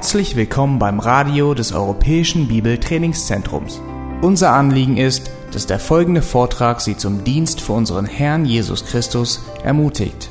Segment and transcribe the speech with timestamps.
[0.00, 3.82] Herzlich willkommen beim Radio des Europäischen Bibeltrainingszentrums.
[4.22, 9.42] Unser Anliegen ist, dass der folgende Vortrag Sie zum Dienst für unseren Herrn Jesus Christus
[9.62, 10.30] ermutigt.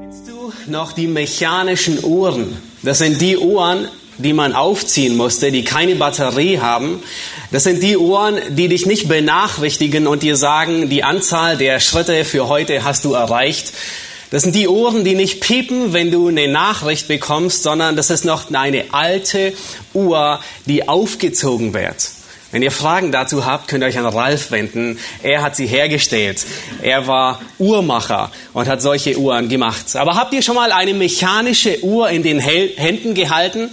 [0.00, 2.56] Kennst du noch die mechanischen Uhren?
[2.82, 3.88] Das sind die Uhren,
[4.22, 7.02] die man aufziehen musste, die keine Batterie haben.
[7.50, 12.24] Das sind die Uhren, die dich nicht benachrichtigen und dir sagen, die Anzahl der Schritte
[12.24, 13.72] für heute hast du erreicht.
[14.30, 18.24] Das sind die Uhren, die nicht piepen, wenn du eine Nachricht bekommst, sondern das ist
[18.24, 19.52] noch eine alte
[19.92, 22.10] Uhr, die aufgezogen wird.
[22.52, 24.98] Wenn ihr Fragen dazu habt, könnt ihr euch an Ralf wenden.
[25.22, 26.44] Er hat sie hergestellt.
[26.82, 29.94] Er war Uhrmacher und hat solche Uhren gemacht.
[29.94, 33.70] Aber habt ihr schon mal eine mechanische Uhr in den Händen gehalten?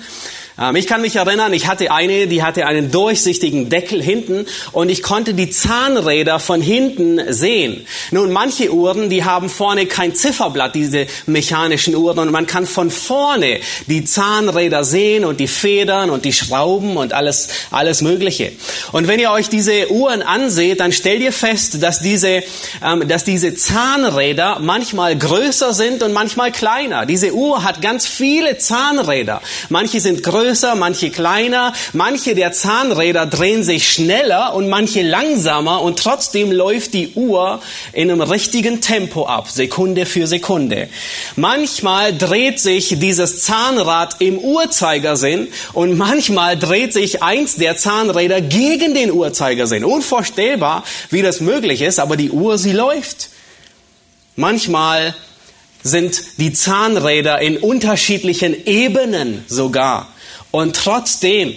[0.59, 4.90] Ähm, ich kann mich erinnern, ich hatte eine, die hatte einen durchsichtigen Deckel hinten und
[4.90, 7.85] ich konnte die Zahnräder von hinten sehen.
[8.12, 12.90] Nun, manche Uhren, die haben vorne kein Zifferblatt, diese mechanischen Uhren, und man kann von
[12.90, 18.51] vorne die Zahnräder sehen und die Federn und die Schrauben und alles, alles Mögliche.
[18.91, 22.43] Und wenn ihr euch diese Uhren anseht, dann stellt ihr fest, dass diese,
[22.84, 27.05] ähm, dass diese Zahnräder manchmal größer sind und manchmal kleiner.
[27.05, 29.41] Diese Uhr hat ganz viele Zahnräder.
[29.70, 35.81] Manche sind größer größer, manche kleiner, manche der Zahnräder drehen sich schneller und manche langsamer
[35.81, 40.87] und trotzdem läuft die Uhr in einem richtigen Tempo ab, Sekunde für Sekunde.
[41.35, 48.93] Manchmal dreht sich dieses Zahnrad im Uhrzeigersinn und manchmal dreht sich eins der Zahnräder gegen
[48.93, 49.84] den Uhrzeigersinn.
[49.84, 53.29] Unvorstellbar, wie das möglich ist, aber die Uhr, sie läuft.
[54.37, 55.13] Manchmal
[55.84, 60.07] sind die Zahnräder in unterschiedlichen Ebenen sogar.
[60.51, 61.53] Und trotzdem,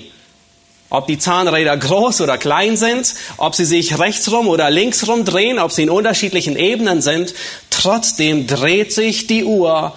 [0.90, 5.72] ob die Zahnräder groß oder klein sind, ob sie sich rechtsrum oder linksrum drehen, ob
[5.72, 7.34] sie in unterschiedlichen Ebenen sind,
[7.70, 9.94] trotzdem dreht sich die Uhr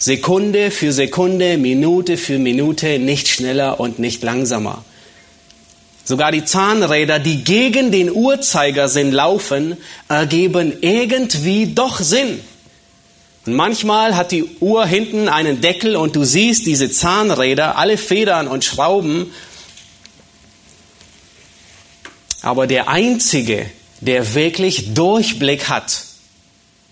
[0.00, 4.84] Sekunde für Sekunde, Minute für Minute nicht schneller und nicht langsamer.
[6.04, 9.76] Sogar die Zahnräder, die gegen den Uhrzeigersinn laufen,
[10.08, 12.40] ergeben irgendwie doch Sinn.
[13.46, 18.48] Und manchmal hat die Uhr hinten einen Deckel und du siehst diese Zahnräder, alle Federn
[18.48, 19.32] und Schrauben.
[22.42, 26.04] Aber der Einzige, der wirklich Durchblick hat,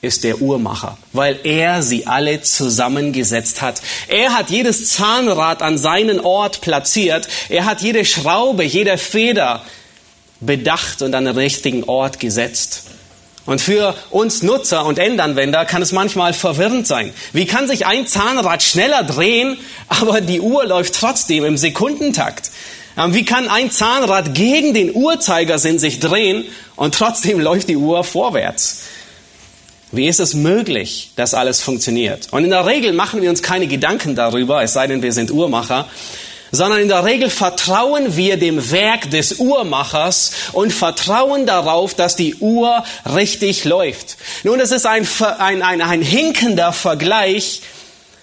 [0.03, 3.81] ist der Uhrmacher, weil er sie alle zusammengesetzt hat.
[4.09, 7.29] Er hat jedes Zahnrad an seinen Ort platziert.
[7.49, 9.65] Er hat jede Schraube, jede Feder
[10.41, 12.85] bedacht und an den richtigen Ort gesetzt.
[13.47, 17.15] Und für uns Nutzer und Endanwender kann es manchmal verwirrend sein.
[17.33, 19.57] Wie kann sich ein Zahnrad schneller drehen,
[19.89, 22.51] aber die Uhr läuft trotzdem im Sekundentakt?
[22.99, 26.45] Ähm, wie kann ein Zahnrad gegen den Uhrzeigersinn sich drehen
[26.77, 28.83] und trotzdem läuft die Uhr vorwärts?
[29.93, 32.29] Wie ist es möglich, dass alles funktioniert?
[32.33, 35.31] Und in der Regel machen wir uns keine Gedanken darüber, es sei denn, wir sind
[35.31, 35.89] Uhrmacher
[36.53, 42.35] sondern in der Regel vertrauen wir dem Werk des Uhrmachers und vertrauen darauf, dass die
[42.37, 42.85] Uhr
[43.15, 44.17] richtig läuft.
[44.45, 45.07] Nun, es ist ein,
[45.39, 47.63] ein, ein, ein hinkender Vergleich,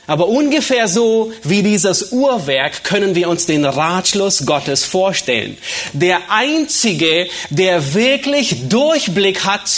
[0.06, 5.58] aber ungefähr so wie dieses Uhrwerk können wir uns den Ratschluss Gottes vorstellen.
[5.94, 9.70] Der Einzige, der wirklich Durchblick hat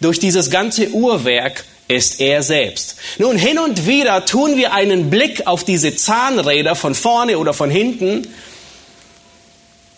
[0.00, 2.96] durch dieses ganze Uhrwerk, ist er selbst.
[3.18, 7.70] Nun, hin und wieder tun wir einen Blick auf diese Zahnräder von vorne oder von
[7.70, 8.26] hinten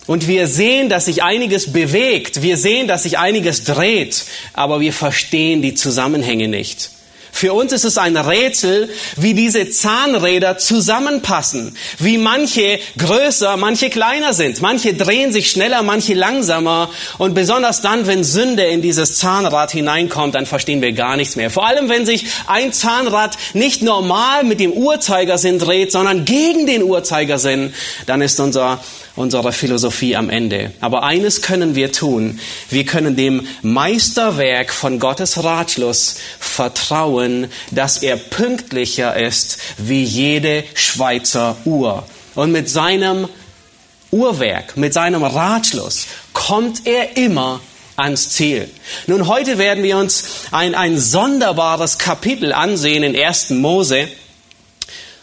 [0.06, 4.92] und wir sehen, dass sich einiges bewegt, wir sehen, dass sich einiges dreht, aber wir
[4.92, 6.90] verstehen die Zusammenhänge nicht.
[7.34, 14.34] Für uns ist es ein Rätsel, wie diese Zahnräder zusammenpassen, wie manche größer, manche kleiner
[14.34, 14.60] sind.
[14.60, 16.90] Manche drehen sich schneller, manche langsamer.
[17.16, 21.50] Und besonders dann, wenn Sünde in dieses Zahnrad hineinkommt, dann verstehen wir gar nichts mehr.
[21.50, 26.82] Vor allem, wenn sich ein Zahnrad nicht normal mit dem Uhrzeigersinn dreht, sondern gegen den
[26.82, 27.72] Uhrzeigersinn,
[28.06, 28.78] dann ist unser
[29.16, 30.72] unserer Philosophie am Ende.
[30.80, 32.40] Aber eines können wir tun.
[32.70, 41.56] Wir können dem Meisterwerk von Gottes Ratschluss vertrauen, dass er pünktlicher ist wie jede Schweizer
[41.64, 42.04] Uhr.
[42.34, 43.28] Und mit seinem
[44.10, 47.60] Uhrwerk, mit seinem Ratschluss kommt er immer
[47.96, 48.70] ans Ziel.
[49.06, 53.50] Nun, heute werden wir uns ein, ein sonderbares Kapitel ansehen in 1.
[53.50, 54.08] Mose.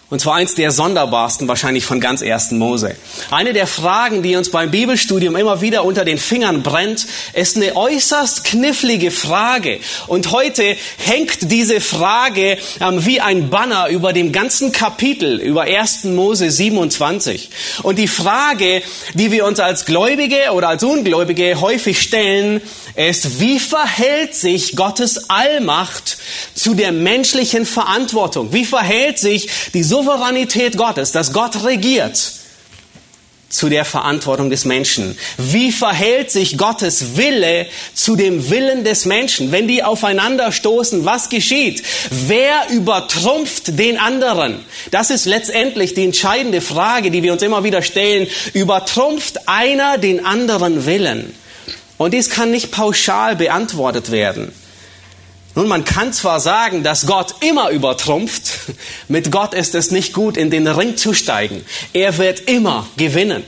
[0.09, 2.95] Und zwar eins der sonderbarsten wahrscheinlich von ganz ersten Mose.
[3.29, 7.75] Eine der Fragen, die uns beim Bibelstudium immer wieder unter den Fingern brennt, ist eine
[7.75, 9.79] äußerst knifflige Frage.
[10.07, 16.05] Und heute hängt diese Frage ähm, wie ein Banner über dem ganzen Kapitel, über 1.
[16.05, 17.51] Mose 27.
[17.83, 18.81] Und die Frage,
[19.13, 22.61] die wir uns als Gläubige oder als Ungläubige häufig stellen,
[22.95, 26.17] ist, wie verhält sich Gottes Allmacht
[26.55, 28.53] zu der menschlichen Verantwortung?
[28.53, 32.33] Wie verhält sich die Souveränität Gottes, dass Gott regiert,
[33.49, 35.17] zu der Verantwortung des Menschen?
[35.37, 39.51] Wie verhält sich Gottes Wille zu dem Willen des Menschen?
[39.51, 41.83] Wenn die aufeinander stoßen, was geschieht?
[42.11, 44.63] Wer übertrumpft den anderen?
[44.91, 48.27] Das ist letztendlich die entscheidende Frage, die wir uns immer wieder stellen.
[48.53, 51.33] Übertrumpft einer den anderen Willen?
[51.97, 54.53] Und dies kann nicht pauschal beantwortet werden.
[55.55, 58.51] Nun, man kann zwar sagen, dass Gott immer übertrumpft,
[59.07, 61.65] mit Gott ist es nicht gut, in den Ring zu steigen.
[61.93, 63.43] Er wird immer gewinnen.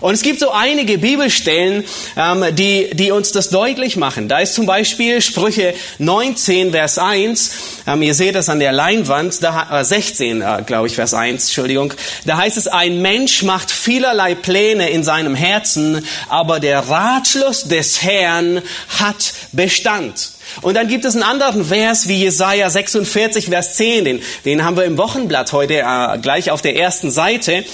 [0.00, 1.84] Und es gibt so einige Bibelstellen,
[2.16, 4.28] ähm, die, die uns das deutlich machen.
[4.28, 7.50] Da ist zum Beispiel Sprüche 19, Vers 1.
[7.86, 11.46] Ähm, ihr seht das an der Leinwand, da, äh, 16, äh, glaube ich, Vers 1,
[11.46, 11.94] Entschuldigung.
[12.26, 18.02] Da heißt es, ein Mensch macht vielerlei Pläne in seinem Herzen, aber der Ratschluss des
[18.02, 18.60] Herrn
[18.98, 20.32] hat Bestand.
[20.60, 24.76] Und dann gibt es einen anderen Vers wie Jesaja 46, Vers 10, den, den haben
[24.76, 27.64] wir im Wochenblatt heute äh, gleich auf der ersten Seite.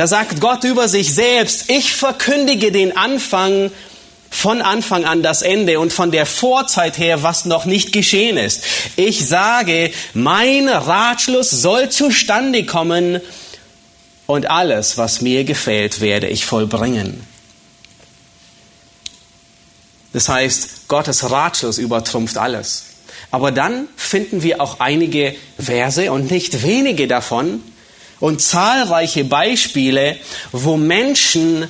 [0.00, 3.70] Da sagt Gott über sich selbst, ich verkündige den Anfang
[4.30, 8.62] von Anfang an das Ende und von der Vorzeit her, was noch nicht geschehen ist.
[8.96, 13.20] Ich sage, mein Ratschluss soll zustande kommen
[14.24, 17.22] und alles, was mir gefällt, werde ich vollbringen.
[20.14, 22.86] Das heißt, Gottes Ratschluss übertrumpft alles.
[23.30, 27.60] Aber dann finden wir auch einige Verse und nicht wenige davon,
[28.20, 30.16] und zahlreiche Beispiele,
[30.52, 31.68] wo Menschen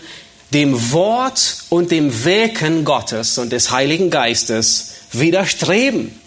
[0.53, 6.20] dem Wort und dem Wirken Gottes und des Heiligen Geistes widerstreben.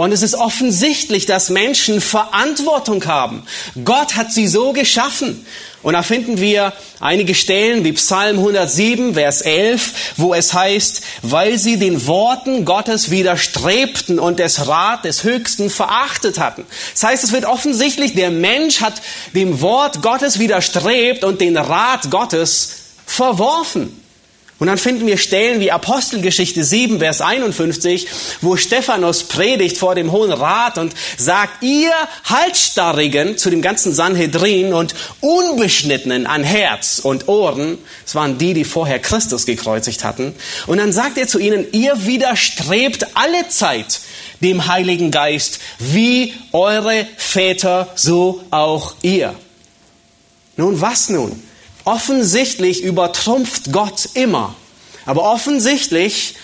[0.00, 3.42] Und es ist offensichtlich, dass Menschen Verantwortung haben.
[3.84, 5.44] Gott hat sie so geschaffen.
[5.82, 11.58] Und da finden wir einige Stellen wie Psalm 107, Vers 11, wo es heißt, weil
[11.58, 16.64] sie den Worten Gottes widerstrebten und des Rat des Höchsten verachtet hatten.
[16.94, 19.02] Das heißt, es wird offensichtlich, der Mensch hat
[19.34, 22.70] dem Wort Gottes widerstrebt und den Rat Gottes
[23.04, 24.00] verworfen.
[24.60, 28.06] Und dann finden wir Stellen wie Apostelgeschichte 7, Vers 51,
[28.42, 31.90] wo Stephanus predigt vor dem Hohen Rat und sagt, ihr
[32.24, 38.64] Halsstarrigen zu dem ganzen Sanhedrin und Unbeschnittenen an Herz und Ohren, das waren die, die
[38.64, 40.34] vorher Christus gekreuzigt hatten,
[40.66, 44.02] und dann sagt er zu ihnen, ihr widerstrebt alle Zeit
[44.42, 49.34] dem Heiligen Geist, wie eure Väter, so auch ihr.
[50.58, 51.42] Nun, was nun?
[51.84, 54.54] Offensichtlich übertrumpft Gott immer.
[55.06, 56.34] Aber offensichtlich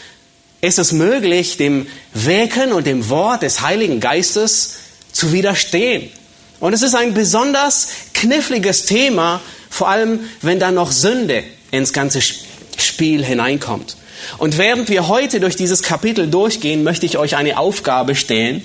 [0.60, 4.74] ist es möglich, dem Wirken und dem Wort des Heiligen Geistes
[5.12, 6.10] zu widerstehen.
[6.58, 12.20] Und es ist ein besonders kniffliges Thema, vor allem wenn da noch Sünde ins ganze
[12.22, 13.96] Spiel hineinkommt.
[14.38, 18.64] Und während wir heute durch dieses Kapitel durchgehen, möchte ich euch eine Aufgabe stellen.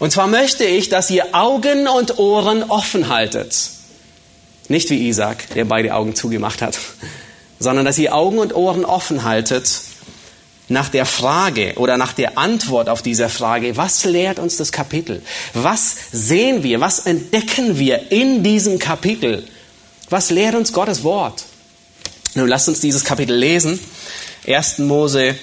[0.00, 3.54] Und zwar möchte ich, dass ihr Augen und Ohren offen haltet.
[4.70, 6.78] Nicht wie Isaac, der beide Augen zugemacht hat,
[7.58, 9.68] sondern dass ihr Augen und Ohren offen haltet
[10.68, 15.22] nach der Frage oder nach der Antwort auf diese Frage, was lehrt uns das Kapitel?
[15.54, 16.80] Was sehen wir?
[16.80, 19.44] Was entdecken wir in diesem Kapitel?
[20.08, 21.42] Was lehrt uns Gottes Wort?
[22.36, 23.80] Nun lasst uns dieses Kapitel lesen.
[24.46, 24.78] 1.
[24.78, 25.34] Mose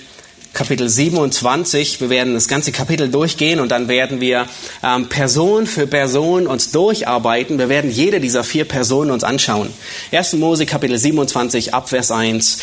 [0.57, 2.01] Kapitel 27.
[2.01, 4.47] Wir werden das ganze Kapitel durchgehen und dann werden wir
[4.83, 7.59] ähm, Person für Person uns durcharbeiten.
[7.59, 9.71] Wir werden jede dieser vier Personen uns anschauen.
[10.11, 10.33] 1.
[10.33, 12.57] Mose Kapitel 27 Abvers 1.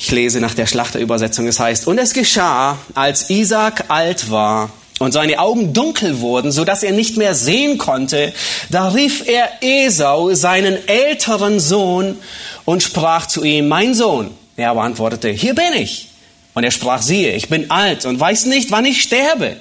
[0.00, 1.46] Ich lese nach der Schlachterübersetzung.
[1.46, 6.64] Es heißt, und es geschah, als Isaac alt war und seine Augen dunkel wurden, so
[6.64, 8.32] dass er nicht mehr sehen konnte,
[8.68, 12.16] da rief er Esau, seinen älteren Sohn,
[12.64, 14.32] und sprach zu ihm, mein Sohn.
[14.56, 16.11] Er aber antwortete, hier bin ich.
[16.54, 19.56] Und er sprach, siehe, ich bin alt und weiß nicht, wann ich sterbe.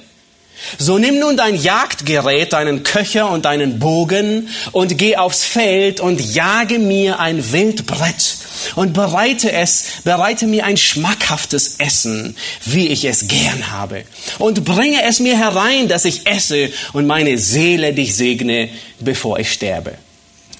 [0.77, 6.21] So nimm nun dein Jagdgerät, deinen Köcher und deinen Bogen und geh aufs Feld und
[6.21, 8.37] jage mir ein Wildbrett
[8.75, 14.03] und bereite es, bereite mir ein schmackhaftes Essen, wie ich es gern habe
[14.37, 18.69] und bringe es mir herein, dass ich esse und meine Seele dich segne,
[18.99, 19.93] bevor ich sterbe.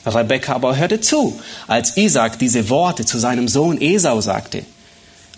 [0.04, 4.64] Rebekka aber hörte zu, als Isaac diese Worte zu seinem Sohn Esau sagte.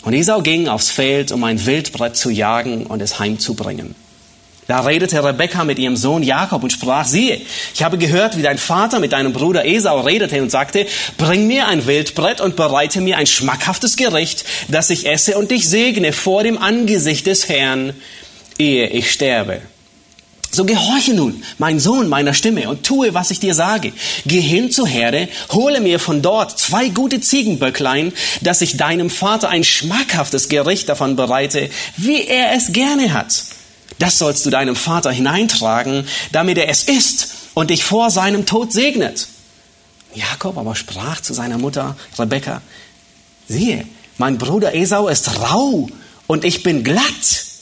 [0.04, 3.96] Und Esau ging aufs Feld, um ein Wildbrett zu jagen und es heimzubringen.
[4.68, 7.42] Da redete Rebekka mit ihrem Sohn Jakob und sprach, siehe,
[7.74, 10.86] ich habe gehört, wie dein Vater mit deinem Bruder Esau redete und sagte,
[11.18, 15.68] bring mir ein Wildbrett und bereite mir ein schmackhaftes Gericht, das ich esse und dich
[15.68, 17.94] segne vor dem Angesicht des Herrn,
[18.58, 19.62] ehe ich sterbe.
[20.54, 23.92] So gehorche nun, mein Sohn, meiner Stimme und tue, was ich dir sage.
[24.28, 29.50] Geh hin zur Herde, hole mir von dort zwei gute Ziegenböcklein, dass ich deinem Vater
[29.50, 33.46] ein schmackhaftes Gericht davon bereite, wie er es gerne hat.
[33.98, 38.72] Das sollst du deinem Vater hineintragen, damit er es isst und dich vor seinem Tod
[38.72, 39.28] segnet.
[40.14, 42.62] Jakob aber sprach zu seiner Mutter Rebekka,
[43.48, 43.88] siehe,
[44.20, 45.90] mein Bruder Esau ist rau
[46.28, 47.53] und ich bin glatt.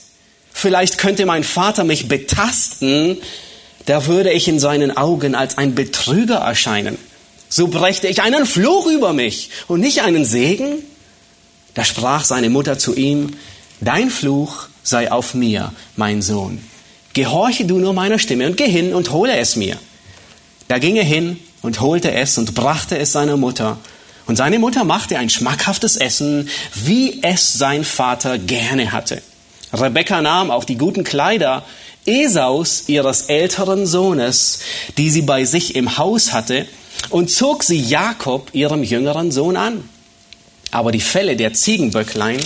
[0.61, 3.17] Vielleicht könnte mein Vater mich betasten,
[3.87, 6.99] da würde ich in seinen Augen als ein Betrüger erscheinen.
[7.49, 10.83] So brächte ich einen Fluch über mich und nicht einen Segen.
[11.73, 13.31] Da sprach seine Mutter zu ihm,
[13.79, 16.63] dein Fluch sei auf mir, mein Sohn.
[17.13, 19.79] Gehorche du nur meiner Stimme und geh hin und hole es mir.
[20.67, 23.79] Da ging er hin und holte es und brachte es seiner Mutter.
[24.27, 29.23] Und seine Mutter machte ein schmackhaftes Essen, wie es sein Vater gerne hatte.
[29.73, 31.63] Rebekka nahm auch die guten Kleider
[32.05, 34.59] Esaus, ihres älteren Sohnes,
[34.97, 36.65] die sie bei sich im Haus hatte,
[37.09, 39.87] und zog sie Jakob, ihrem jüngeren Sohn, an.
[40.71, 42.39] Aber die Felle der Ziegenböcklein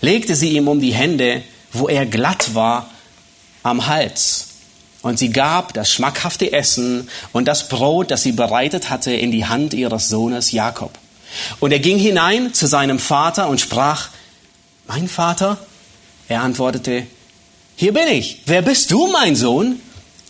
[0.00, 1.42] legte sie ihm um die Hände
[1.74, 2.88] wo er glatt war
[3.62, 4.46] am Hals.
[5.02, 9.44] Und sie gab das schmackhafte Essen und das Brot, das sie bereitet hatte, in die
[9.44, 10.92] Hand ihres Sohnes Jakob.
[11.60, 14.08] Und er ging hinein zu seinem Vater und sprach,
[14.86, 15.58] mein Vater?
[16.28, 17.06] Er antwortete,
[17.76, 18.42] hier bin ich.
[18.46, 19.80] Wer bist du, mein Sohn?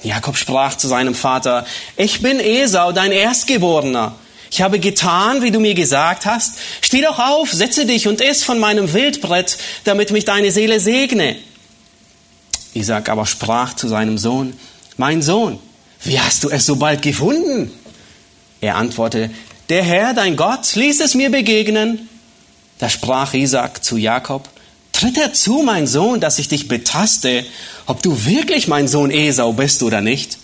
[0.03, 4.15] Jakob sprach zu seinem Vater, ich bin Esau, dein Erstgeborener.
[4.51, 6.59] Ich habe getan, wie du mir gesagt hast.
[6.81, 11.37] Steh doch auf, setze dich und iss von meinem Wildbrett, damit mich deine Seele segne.
[12.75, 14.55] Isaac aber sprach zu seinem Sohn,
[14.97, 15.59] mein Sohn,
[16.03, 17.73] wie hast du es so bald gefunden?
[18.61, 19.31] Er antwortete,
[19.71, 22.09] der Herr, dein Gott, ließ es mir begegnen.
[22.79, 24.49] Da sprach Isaac zu Jakob,
[25.05, 27.45] tritt herzu, mein Sohn, dass ich dich betaste,
[27.85, 30.39] ob du wirklich mein Sohn Esau bist oder nicht.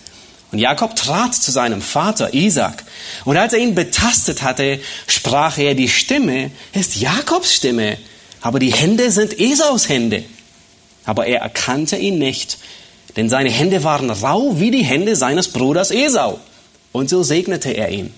[0.53, 2.85] Und Jakob trat zu seinem Vater Isaac.
[3.25, 7.97] Und als er ihn betastet hatte, sprach er, die Stimme ist Jakobs Stimme,
[8.43, 10.25] aber die Hände sind Esaus Hände.
[11.07, 12.59] Aber er erkannte ihn nicht,
[13.17, 16.39] denn seine Hände waren rau wie die Hände seines Bruders Esau.
[16.93, 18.13] Und so segnete er ihn.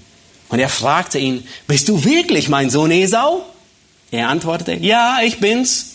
[0.48, 3.46] Und er fragte ihn, bist du wirklich mein Sohn Esau?
[4.10, 5.91] Er antwortete, ja, ich bin's.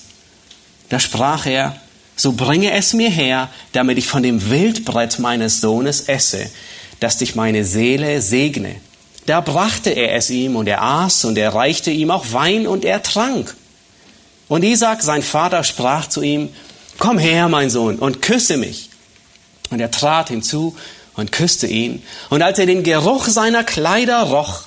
[0.90, 1.76] Da sprach er,
[2.16, 6.50] so bringe es mir her, damit ich von dem Wildbrett meines Sohnes esse,
[7.00, 8.76] dass dich meine Seele segne.
[9.28, 12.86] Da brachte er es ihm und er aß und er reichte ihm auch Wein und
[12.86, 13.56] er trank.
[14.48, 16.50] Und Isaac, sein Vater, sprach zu ihm,
[16.98, 18.90] komm her, mein Sohn, und küsse mich.
[19.70, 20.76] Und er trat hinzu
[21.16, 22.02] und küsste ihn.
[22.30, 24.62] Und als er den Geruch seiner Kleider roch,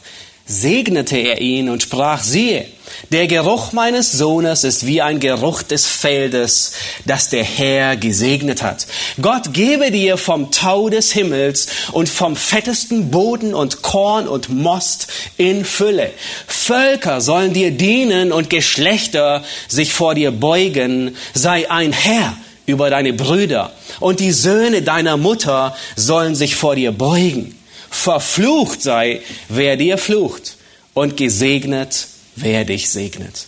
[0.46, 2.66] segnete er ihn und sprach, siehe,
[3.08, 6.72] der Geruch meines Sohnes ist wie ein Geruch des Feldes,
[7.06, 8.86] das der Herr gesegnet hat.
[9.20, 15.06] Gott gebe dir vom Tau des Himmels und vom fettesten Boden und Korn und Most
[15.38, 16.10] in Fülle.
[16.46, 21.16] Völker sollen dir dienen und Geschlechter sich vor dir beugen.
[21.32, 26.92] Sei ein Herr über deine Brüder und die Söhne deiner Mutter sollen sich vor dir
[26.92, 27.56] beugen.
[27.90, 30.56] Verflucht sei, wer dir flucht
[30.94, 32.06] und gesegnet
[32.36, 33.46] wer dich segnet.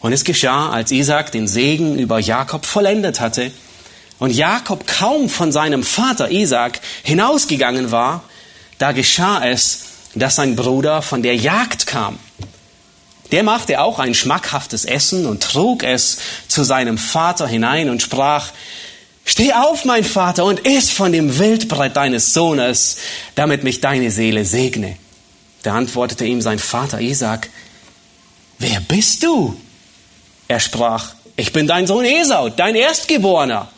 [0.00, 3.50] Und es geschah, als Isaac den Segen über Jakob vollendet hatte
[4.18, 8.22] und Jakob kaum von seinem Vater Isaac hinausgegangen war,
[8.78, 12.18] da geschah es, dass sein Bruder von der Jagd kam.
[13.32, 18.52] Der machte auch ein schmackhaftes Essen und trug es zu seinem Vater hinein und sprach,
[19.28, 22.98] Steh auf, mein Vater, und iss von dem Wildbrett deines Sohnes,
[23.34, 24.96] damit mich deine Seele segne.
[25.66, 27.50] Da antwortete ihm sein Vater Isaac,
[28.60, 29.60] wer bist du?
[30.46, 33.68] Er sprach, ich bin dein Sohn Esau, dein Erstgeborener.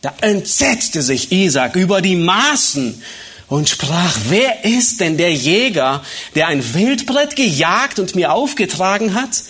[0.00, 3.02] Da entsetzte sich Isaac über die Maßen
[3.48, 6.02] und sprach, wer ist denn der Jäger,
[6.34, 9.42] der ein Wildbrett gejagt und mir aufgetragen hat?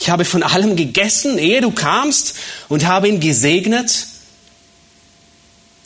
[0.00, 2.36] Ich habe von allem gegessen, ehe du kamst,
[2.70, 4.06] und habe ihn gesegnet.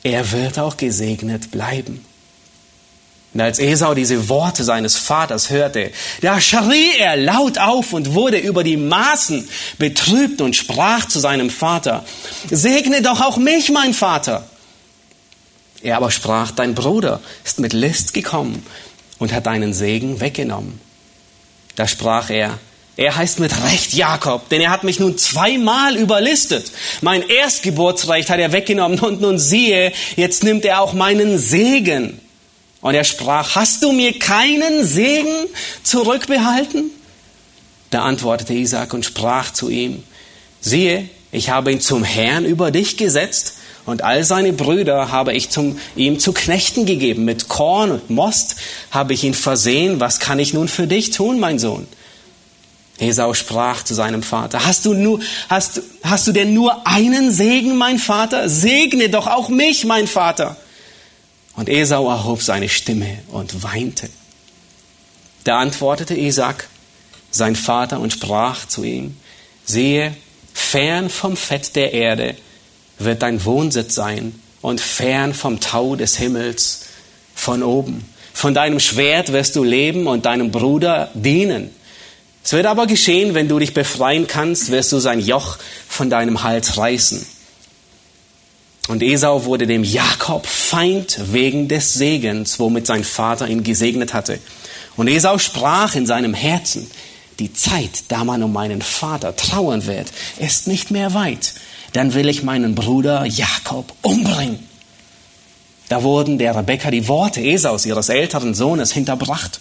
[0.05, 2.05] Er wird auch gesegnet bleiben.
[3.35, 8.37] Und als Esau diese Worte seines Vaters hörte, da schrie er laut auf und wurde
[8.37, 9.49] über die Maßen
[9.79, 12.05] betrübt und sprach zu seinem Vater,
[12.51, 14.45] segne doch auch mich, mein Vater.
[15.83, 18.65] Er aber sprach, dein Bruder ist mit List gekommen
[19.19, 20.81] und hat deinen Segen weggenommen.
[21.75, 22.59] Da sprach er,
[22.97, 26.71] Er heißt mit Recht Jakob, denn er hat mich nun zweimal überlistet.
[27.01, 32.21] Mein Erstgeburtsrecht hat er weggenommen und nun siehe, jetzt nimmt er auch meinen Segen.
[32.83, 35.47] Und er sprach, hast du mir keinen Segen
[35.85, 36.91] zurückbehalten?
[37.91, 40.03] Da antwortete Isaac und sprach zu ihm,
[40.61, 43.55] siehe, ich habe ihn zum Herrn über dich gesetzt
[43.87, 47.25] und all seine Brüder habe ich zum, ihm zu Knechten gegeben.
[47.25, 48.57] Mit Korn und Most
[48.91, 50.01] habe ich ihn versehen.
[50.01, 51.87] Was kann ich nun für dich tun, mein Sohn?
[52.99, 57.77] Esau sprach zu seinem Vater, hast du, nur, hast, hast du denn nur einen Segen,
[57.77, 58.49] mein Vater?
[58.49, 60.57] Segne doch auch mich, mein Vater.
[61.55, 64.09] Und Esau erhob seine Stimme und weinte.
[65.45, 66.69] Da antwortete Isaac,
[67.31, 69.17] sein Vater, und sprach zu ihm,
[69.65, 70.15] siehe,
[70.55, 72.37] fern vom Fett der Erde
[72.99, 76.85] wird dein Wohnsitz sein und fern vom Tau des Himmels
[77.35, 78.09] von oben.
[78.33, 81.71] Von deinem Schwert wirst du leben und deinem Bruder dienen.
[82.45, 86.43] Es wird aber geschehen, wenn du dich befreien kannst, wirst du sein Joch von deinem
[86.43, 87.25] Hals reißen.
[88.89, 94.41] Und Esau wurde dem Jakob Feind wegen des Segens, womit sein Vater ihn gesegnet hatte.
[94.97, 96.91] Und Esau sprach in seinem Herzen,
[97.39, 101.55] die Zeit, da man um meinen Vater trauern wird, ist nicht mehr weit.
[101.93, 104.59] Dann will ich meinen Bruder Jakob umbringen.
[105.89, 109.61] Da wurden der Rebekka die Worte Esaus, ihres älteren Sohnes, hinterbracht.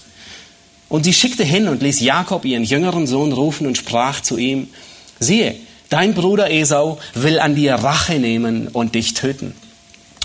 [0.89, 4.69] Und sie schickte hin und ließ Jakob ihren jüngeren Sohn rufen und sprach zu ihm,
[5.19, 5.55] siehe,
[5.91, 9.53] dein Bruder Esau will an dir Rache nehmen und dich töten.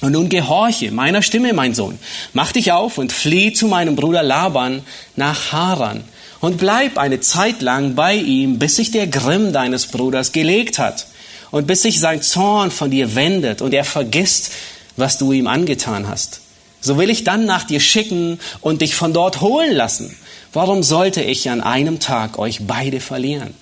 [0.00, 1.98] Und nun gehorche meiner Stimme, mein Sohn.
[2.32, 4.82] Mach dich auf und flieh zu meinem Bruder Laban
[5.16, 6.04] nach Haran
[6.40, 11.06] und bleib eine Zeit lang bei ihm, bis sich der Grimm deines Bruders gelegt hat
[11.50, 14.52] und bis sich sein Zorn von dir wendet und er vergisst,
[14.96, 16.40] was du ihm angetan hast.
[16.80, 20.16] So will ich dann nach dir schicken und dich von dort holen lassen.
[20.52, 23.54] Warum sollte ich an einem Tag euch beide verlieren?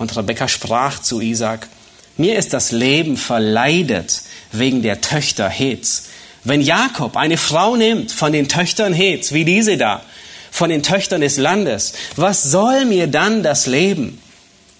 [0.00, 1.68] Und Rebekka sprach zu Isaac,
[2.16, 6.04] mir ist das Leben verleidet wegen der Töchter Hets.
[6.42, 10.00] Wenn Jakob eine Frau nimmt von den Töchtern Hets, wie diese da,
[10.50, 14.22] von den Töchtern des Landes, was soll mir dann das Leben?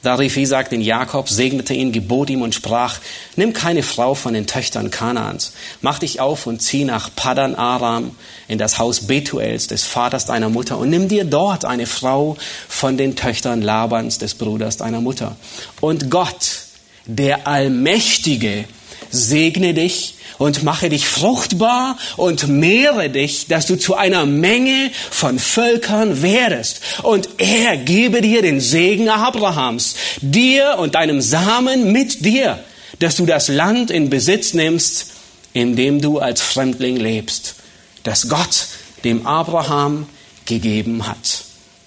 [0.02, 2.98] Da rief Isaac den Jakob, segnete ihn, gebot ihm und sprach,
[3.36, 5.52] nimm keine Frau von den Töchtern Kanaans,
[5.82, 8.12] mach dich auf und zieh nach Padan Aram
[8.48, 12.96] in das Haus Betuels, des Vaters deiner Mutter, und nimm dir dort eine Frau von
[12.96, 15.36] den Töchtern Labans, des Bruders deiner Mutter.
[15.82, 16.62] Und Gott,
[17.04, 18.64] der Allmächtige,
[19.10, 25.38] segne dich und mache dich fruchtbar und mehre dich, dass du zu einer Menge von
[25.38, 26.80] Völkern werdest.
[27.02, 32.58] Und er gebe dir den Segen Abrahams, dir und deinem Samen mit dir,
[33.00, 35.08] dass du das Land in Besitz nimmst,
[35.52, 37.56] in dem du als Fremdling lebst,
[38.02, 38.68] das Gott
[39.04, 40.06] dem Abraham
[40.46, 41.44] gegeben hat.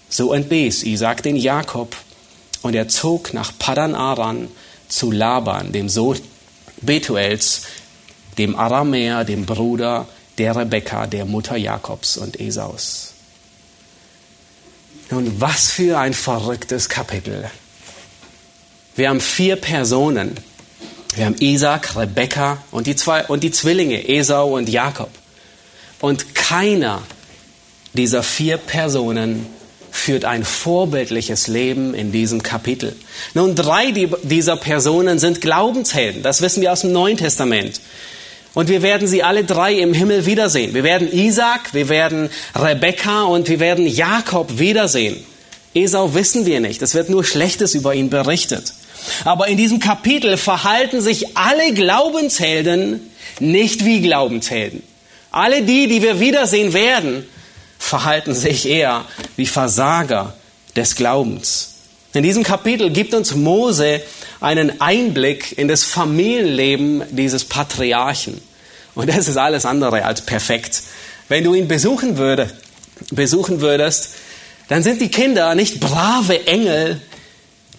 [0.10, 1.96] So entließ Isaac den Jakob
[2.62, 4.48] und er zog nach Padan Aran
[4.90, 6.20] zu Laban, dem Sohn
[6.82, 7.64] Betuels,
[8.38, 13.14] dem Aramäer, dem Bruder der Rebekka, der Mutter Jakobs und Esaus.
[15.12, 17.50] Nun, was für ein verrücktes Kapitel.
[18.96, 20.38] Wir haben vier Personen.
[21.16, 25.10] Wir haben Isaac, Rebekka und die, zwei, und die Zwillinge, Esau und Jakob.
[26.00, 27.04] Und keiner
[27.94, 29.46] dieser vier Personen
[29.92, 32.96] führt ein vorbildliches Leben in diesem Kapitel.
[33.36, 33.92] Nun, drei
[34.24, 36.24] dieser Personen sind Glaubenshelden.
[36.24, 37.80] Das wissen wir aus dem Neuen Testament.
[38.54, 40.74] Und wir werden sie alle drei im Himmel wiedersehen.
[40.74, 45.18] Wir werden Isaac, wir werden Rebekka und wir werden Jakob wiedersehen.
[45.74, 46.82] Esau wissen wir nicht.
[46.82, 48.74] Es wird nur Schlechtes über ihn berichtet.
[49.26, 53.02] Aber in diesem Kapitel verhalten sich alle Glaubenshelden
[53.40, 54.84] nicht wie Glaubenshelden.
[55.32, 57.26] Alle die, die wir wiedersehen werden,
[57.80, 60.36] verhalten sich eher wie Versager
[60.76, 61.73] des Glaubens.
[62.14, 64.02] In diesem Kapitel gibt uns Mose
[64.40, 68.40] einen Einblick in das Familienleben dieses Patriarchen.
[68.94, 70.84] Und das ist alles andere als perfekt.
[71.28, 72.52] Wenn du ihn besuchen, würde,
[73.12, 74.16] besuchen würdest,
[74.68, 77.02] dann sind die Kinder nicht brave Engel,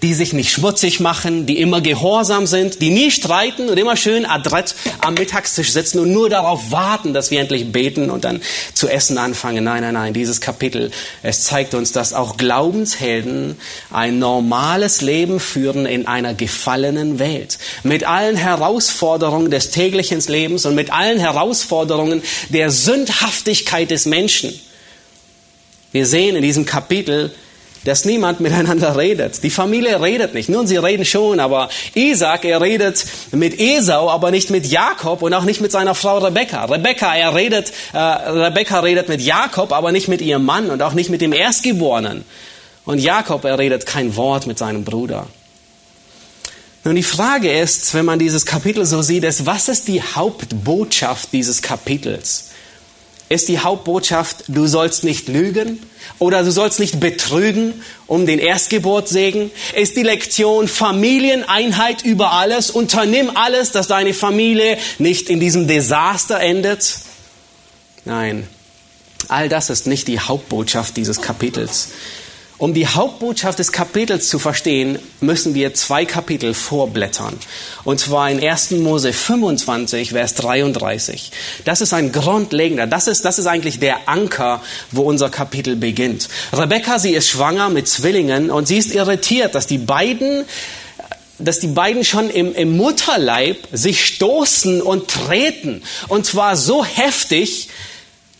[0.04, 4.26] die sich nicht schmutzig machen, die immer gehorsam sind, die nie streiten und immer schön
[4.26, 8.42] adrett am Mittagstisch sitzen und nur darauf warten, dass wir endlich beten und dann
[8.74, 9.64] zu essen anfangen.
[9.64, 10.90] Nein, nein, nein, dieses Kapitel,
[11.22, 13.56] es zeigt uns, dass auch Glaubenshelden
[13.90, 17.56] ein normales Leben führen in einer gefallenen Welt.
[17.82, 24.52] Mit allen Herausforderungen des täglichen Lebens und mit allen Herausforderungen der Sündhaftigkeit des Menschen.
[25.92, 27.32] Wir sehen in diesem Kapitel,
[27.84, 29.42] dass niemand miteinander redet.
[29.42, 30.48] Die Familie redet nicht.
[30.48, 35.34] Nun, sie reden schon, aber Isaac, er redet mit Esau, aber nicht mit Jakob und
[35.34, 36.64] auch nicht mit seiner Frau Rebekka.
[36.64, 40.94] Rebekka, er redet, äh, Rebekka redet mit Jakob, aber nicht mit ihrem Mann und auch
[40.94, 42.24] nicht mit dem Erstgeborenen.
[42.84, 45.26] Und Jakob, er redet kein Wort mit seinem Bruder.
[46.84, 51.32] Nun, die Frage ist, wenn man dieses Kapitel so sieht, ist, was ist die Hauptbotschaft
[51.32, 52.50] dieses Kapitels?
[53.30, 55.82] Ist die Hauptbotschaft, du sollst nicht lügen
[56.18, 59.50] oder du sollst nicht betrügen um den Erstgeburtssegen?
[59.74, 62.70] Ist die Lektion Familieneinheit über alles?
[62.70, 66.98] Unternimm alles, dass deine Familie nicht in diesem Desaster endet?
[68.04, 68.46] Nein,
[69.28, 71.88] all das ist nicht die Hauptbotschaft dieses Kapitels.
[72.56, 77.36] Um die Hauptbotschaft des Kapitels zu verstehen, müssen wir zwei Kapitel vorblättern.
[77.82, 78.70] Und zwar in 1.
[78.72, 81.32] Mose 25, Vers 33.
[81.64, 84.62] Das ist ein grundlegender, das ist, das ist eigentlich der Anker,
[84.92, 86.28] wo unser Kapitel beginnt.
[86.52, 90.44] Rebecca, sie ist schwanger mit Zwillingen und sie ist irritiert, dass die beiden
[91.40, 95.82] dass die beiden schon im, im Mutterleib sich stoßen und treten.
[96.06, 97.70] Und zwar so heftig,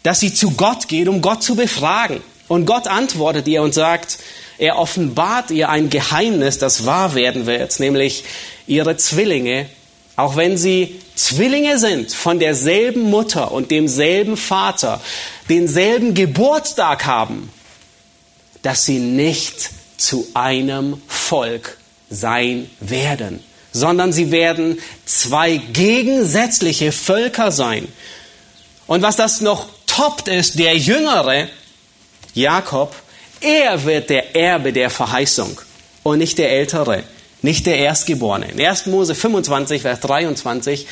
[0.05, 2.23] dass sie zu Gott geht, um Gott zu befragen.
[2.55, 4.19] Und Gott antwortet ihr und sagt,
[4.59, 8.23] er offenbart ihr ein Geheimnis, das wahr werden wird, nämlich
[8.69, 9.67] ihre Zwillinge,
[10.15, 15.01] auch wenn sie Zwillinge sind von derselben Mutter und demselben Vater,
[15.49, 17.51] denselben Geburtstag haben,
[18.63, 21.77] dass sie nicht zu einem Volk
[22.09, 27.89] sein werden, sondern sie werden zwei gegensätzliche Völker sein.
[28.87, 31.49] Und was das noch toppt ist, der Jüngere,
[32.35, 32.95] Jakob,
[33.41, 35.61] er wird der Erbe der Verheißung
[36.03, 37.05] und nicht der Ältere,
[37.43, 38.51] nicht der Erstgeborene.
[38.53, 38.87] In 1.
[38.87, 40.87] Mose 25, Vers 23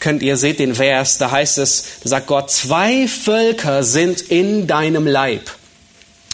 [0.00, 4.66] könnt ihr seht den Vers, da heißt es, da sagt Gott, zwei Völker sind in
[4.66, 5.50] deinem Leib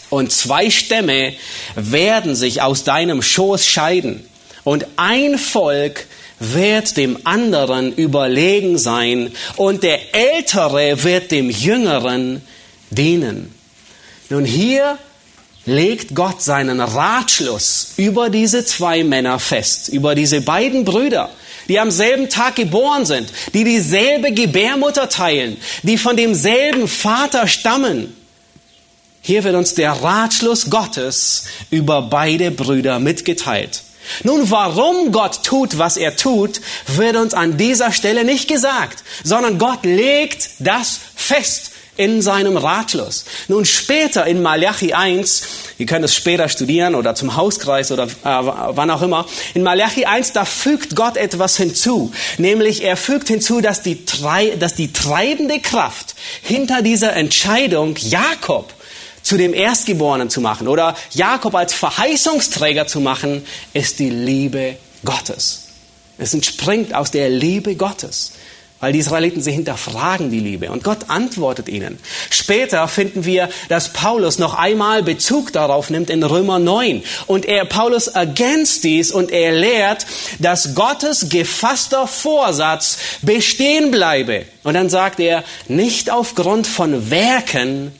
[0.08, 1.34] und zwei Stämme
[1.74, 4.24] werden sich aus deinem Schoß scheiden
[4.64, 6.06] und ein Volk
[6.38, 12.42] wird dem anderen überlegen sein und der Ältere wird dem Jüngeren
[12.90, 13.55] dienen.
[14.28, 14.98] Nun hier
[15.66, 21.30] legt Gott seinen Ratschluss über diese zwei Männer fest, über diese beiden Brüder,
[21.68, 28.16] die am selben Tag geboren sind, die dieselbe Gebärmutter teilen, die von demselben Vater stammen.
[29.20, 33.82] Hier wird uns der Ratschluss Gottes über beide Brüder mitgeteilt.
[34.22, 39.58] Nun, warum Gott tut, was er tut, wird uns an dieser Stelle nicht gesagt, sondern
[39.58, 43.24] Gott legt das fest in seinem Ratschluss.
[43.48, 45.42] Nun später in Malachi 1,
[45.78, 50.04] ihr könnt es später studieren oder zum Hauskreis oder äh, wann auch immer, in Malachi
[50.04, 52.12] 1, da fügt Gott etwas hinzu.
[52.38, 54.04] Nämlich er fügt hinzu, dass die,
[54.58, 58.72] dass die treibende Kraft hinter dieser Entscheidung Jakob
[59.22, 65.64] zu dem Erstgeborenen zu machen oder Jakob als Verheißungsträger zu machen, ist die Liebe Gottes.
[66.18, 68.32] Es entspringt aus der Liebe Gottes.
[68.78, 71.98] Weil die Israeliten, sie hinterfragen die Liebe und Gott antwortet ihnen.
[72.28, 77.02] Später finden wir, dass Paulus noch einmal Bezug darauf nimmt in Römer 9.
[77.26, 80.06] Und er, Paulus ergänzt dies und er lehrt,
[80.40, 84.44] dass Gottes gefasster Vorsatz bestehen bleibe.
[84.62, 87.92] Und dann sagt er, nicht aufgrund von Werken,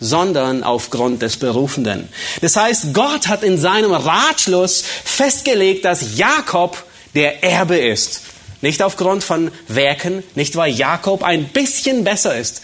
[0.00, 2.08] sondern aufgrund des Berufenden.
[2.40, 6.84] Das heißt, Gott hat in seinem Ratschluss festgelegt, dass Jakob
[7.14, 8.22] der Erbe ist.
[8.60, 12.62] Nicht aufgrund von Werken, nicht weil Jakob ein bisschen besser ist,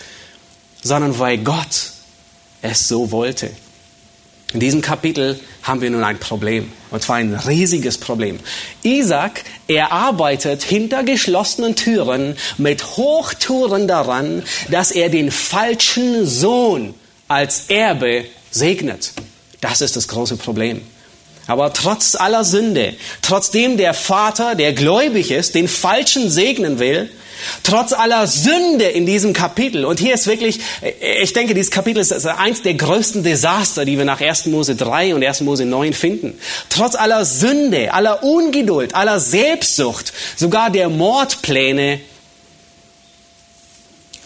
[0.83, 1.93] sondern weil Gott
[2.63, 3.51] es so wollte.
[4.53, 8.39] In diesem Kapitel haben wir nun ein Problem, und zwar ein riesiges Problem.
[8.83, 16.95] Isaac, er arbeitet hinter geschlossenen Türen mit Hochtouren daran, dass er den falschen Sohn
[17.29, 19.13] als Erbe segnet.
[19.63, 20.83] Das ist das große Problem.
[21.47, 27.11] Aber trotz aller Sünde, trotzdem der Vater, der gläubig ist, den Falschen segnen will,
[27.65, 30.61] trotz aller Sünde in diesem Kapitel, und hier ist wirklich,
[31.21, 34.47] ich denke, dieses Kapitel ist eins der größten Desaster, die wir nach 1.
[34.47, 35.41] Mose 3 und 1.
[35.41, 36.39] Mose 9 finden.
[36.69, 42.01] Trotz aller Sünde, aller Ungeduld, aller Selbstsucht, sogar der Mordpläne,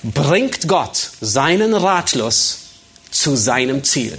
[0.03, 2.59] bringt Gott seinen Ratschluss
[3.11, 4.19] zu seinem Ziel.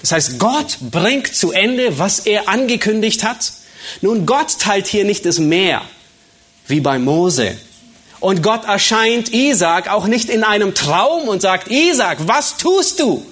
[0.00, 3.52] Das heißt, Gott bringt zu Ende, was er angekündigt hat.
[4.00, 5.82] Nun, Gott teilt hier nicht das Meer,
[6.66, 7.56] wie bei Mose.
[8.20, 13.24] Und Gott erscheint Isaac auch nicht in einem Traum und sagt, Isaac, was tust du?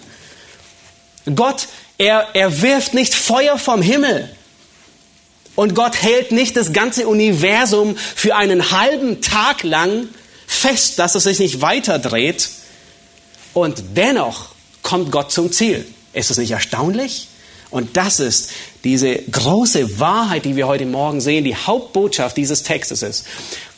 [1.34, 1.66] Gott,
[1.98, 4.30] er, er wirft nicht Feuer vom Himmel.
[5.56, 10.08] Und Gott hält nicht das ganze Universum für einen halben Tag lang
[10.46, 12.48] fest, dass es sich nicht weiterdreht.
[13.54, 14.50] Und dennoch
[14.82, 15.86] kommt Gott zum Ziel.
[16.16, 17.28] Ist das nicht erstaunlich?
[17.70, 18.50] Und das ist
[18.84, 23.26] diese große Wahrheit, die wir heute Morgen sehen, die Hauptbotschaft dieses Textes ist.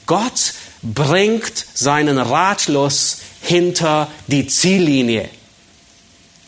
[0.07, 5.29] Gott bringt seinen Ratschluss hinter die Ziellinie,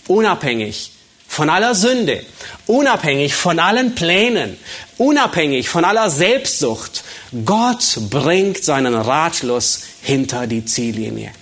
[0.07, 0.93] unabhängig
[1.27, 2.25] von aller Sünde,
[2.67, 4.57] unabhängig von allen Plänen,
[4.97, 7.03] unabhängig von aller Selbstsucht,
[7.45, 11.33] Gott bringt seinen Ratschluss hinter die Ziellinie.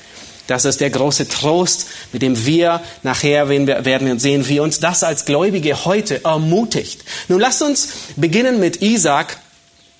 [0.48, 5.04] Das ist der große Trost, mit dem wir nachher werden wir sehen, wie uns das
[5.04, 7.04] als Gläubige heute ermutigt.
[7.28, 9.38] Nun lasst uns beginnen mit Isaac.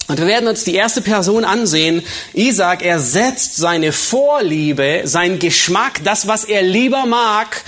[0.07, 2.03] Und wir werden uns die erste Person ansehen.
[2.33, 7.63] Isaac, er setzt seine Vorliebe, sein Geschmack, das, was er lieber mag,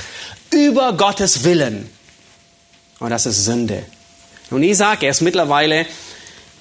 [0.50, 1.90] über Gottes Willen.
[2.98, 3.84] Und das ist Sünde.
[4.48, 5.84] Nun, Isaac, er ist mittlerweile,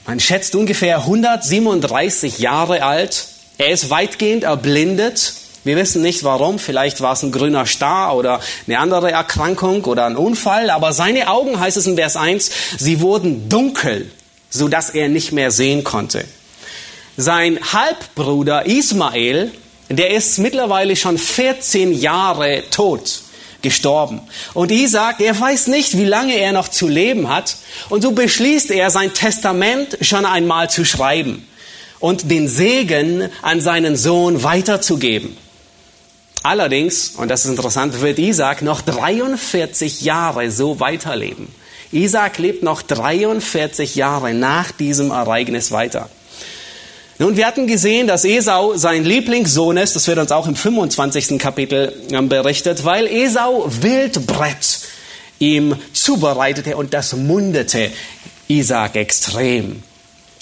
[0.05, 3.27] man schätzt ungefähr 137 Jahre alt.
[3.57, 5.33] Er ist weitgehend erblindet.
[5.69, 10.07] Wir wissen nicht warum, vielleicht war es ein grüner Star oder eine andere Erkrankung oder
[10.07, 14.09] ein Unfall, aber seine Augen, heißt es in Vers 1, sie wurden dunkel,
[14.49, 16.25] so dass er nicht mehr sehen konnte.
[17.17, 19.51] Sein Halbbruder Ismael,
[19.89, 23.21] der ist mittlerweile schon 14 Jahre tot,
[23.61, 24.21] gestorben.
[24.55, 27.57] Und Isaac, er weiß nicht, wie lange er noch zu leben hat.
[27.89, 31.47] Und so beschließt er, sein Testament schon einmal zu schreiben
[31.99, 35.37] und den Segen an seinen Sohn weiterzugeben.
[36.43, 41.47] Allerdings, und das ist interessant, wird Isaac noch 43 Jahre so weiterleben.
[41.91, 46.09] Isaac lebt noch 43 Jahre nach diesem Ereignis weiter.
[47.17, 49.95] Nun, wir hatten gesehen, dass Esau sein Lieblingssohn ist.
[49.95, 51.37] Das wird uns auch im 25.
[51.37, 54.79] Kapitel ähm, berichtet, weil Esau Wildbrett
[55.39, 57.91] ihm zubereitete und das mundete
[58.47, 59.83] Isaac extrem.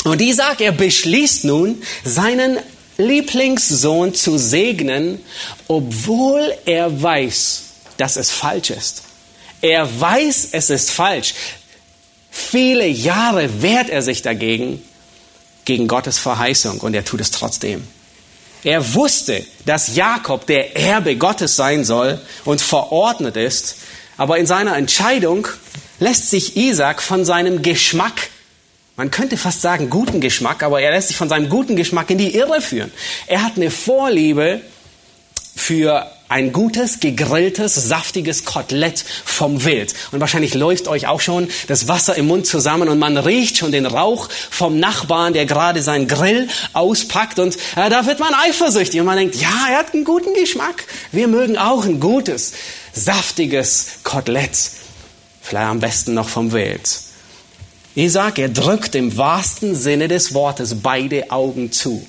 [0.03, 2.60] Und Isaac, er beschließt nun, seinen
[2.97, 5.21] Lieblingssohn zu segnen,
[5.67, 7.63] obwohl er weiß,
[7.97, 9.03] dass es falsch ist.
[9.62, 11.33] Er weiß, es ist falsch.
[12.29, 14.81] Viele Jahre wehrt er sich dagegen,
[15.65, 17.86] gegen Gottes Verheißung, und er tut es trotzdem.
[18.63, 23.77] Er wusste, dass Jakob der Erbe Gottes sein soll und verordnet ist,
[24.17, 25.47] aber in seiner Entscheidung
[25.99, 28.29] lässt sich Isaac von seinem Geschmack
[28.97, 32.17] man könnte fast sagen guten Geschmack, aber er lässt sich von seinem guten Geschmack in
[32.17, 32.91] die Irre führen.
[33.27, 34.60] Er hat eine Vorliebe
[35.55, 39.93] für ein gutes, gegrilltes, saftiges Kotelett vom Wild.
[40.12, 43.71] Und wahrscheinlich läuft euch auch schon das Wasser im Mund zusammen und man riecht schon
[43.71, 47.38] den Rauch vom Nachbarn, der gerade seinen Grill auspackt.
[47.38, 50.86] Und äh, da wird man eifersüchtig und man denkt, ja, er hat einen guten Geschmack.
[51.12, 52.53] Wir mögen auch ein gutes,
[52.93, 54.71] saftiges Kotelett.
[55.43, 57.06] Vielleicht am besten noch vom Wild.
[57.97, 62.05] Isaac, er drückt im wahrsten Sinne des Wortes beide Augen zu.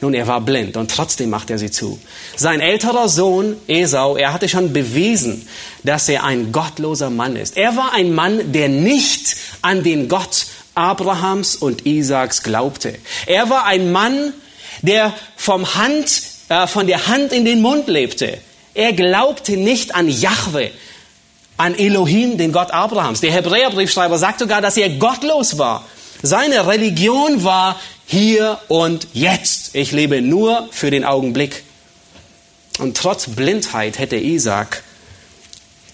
[0.00, 1.98] Nun, er war blind und trotzdem macht er sie zu.
[2.36, 5.46] Sein älterer Sohn Esau, er hatte schon bewiesen,
[5.84, 7.58] dass er ein gottloser Mann ist.
[7.58, 12.98] Er war ein Mann, der nicht an den Gott Abrahams und Isaaks glaubte.
[13.26, 14.32] Er war ein Mann,
[14.80, 18.38] der vom Hand, äh, von der Hand in den Mund lebte.
[18.72, 20.70] Er glaubte nicht an Jahwe
[21.56, 23.20] an Elohim, den Gott Abrahams.
[23.20, 25.84] Der Hebräerbriefschreiber sagt sogar, dass er gottlos war.
[26.22, 29.74] Seine Religion war hier und jetzt.
[29.74, 31.64] Ich lebe nur für den Augenblick.
[32.78, 34.82] Und trotz Blindheit hätte Isaac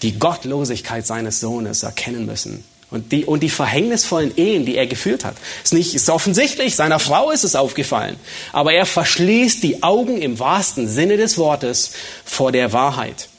[0.01, 2.63] die Gottlosigkeit seines Sohnes erkennen müssen.
[2.91, 5.35] Und die, und die verhängnisvollen Ehen, die er geführt hat.
[5.63, 8.17] Ist nicht, ist offensichtlich, seiner Frau ist es aufgefallen.
[8.51, 13.29] Aber er verschließt die Augen im wahrsten Sinne des Wortes vor der Wahrheit.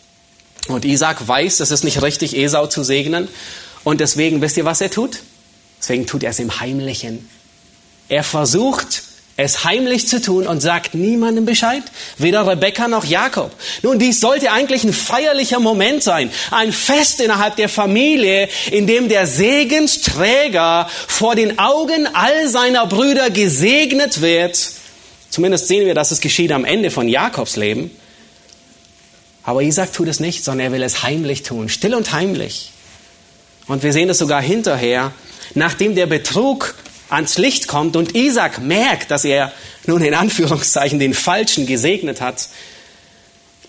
[0.69, 3.29] Und Isaac weiß, es ist nicht richtig, Esau zu segnen.
[3.85, 5.21] Und deswegen, wisst ihr, was er tut?
[5.79, 7.29] Deswegen tut er es im Heimlichen.
[8.09, 9.03] Er versucht,
[9.37, 11.83] es heimlich zu tun und sagt niemandem Bescheid,
[12.19, 13.51] weder Rebekka noch Jakob.
[13.83, 19.09] Nun, dies sollte eigentlich ein feierlicher Moment sein, ein Fest innerhalb der Familie, in dem
[19.09, 24.57] der Segensträger vor den Augen all seiner Brüder gesegnet wird.
[25.31, 27.91] Zumindest sehen wir, dass es geschieht am Ende von Jakobs Leben.
[29.45, 32.73] Aber Isaac tut es nicht, sondern er will es heimlich tun, still und heimlich.
[33.67, 35.13] Und wir sehen es sogar hinterher,
[35.55, 36.75] nachdem der Betrug
[37.11, 39.53] ans Licht kommt und Isaac merkt, dass er
[39.87, 42.49] nun in Anführungszeichen den Falschen gesegnet hat,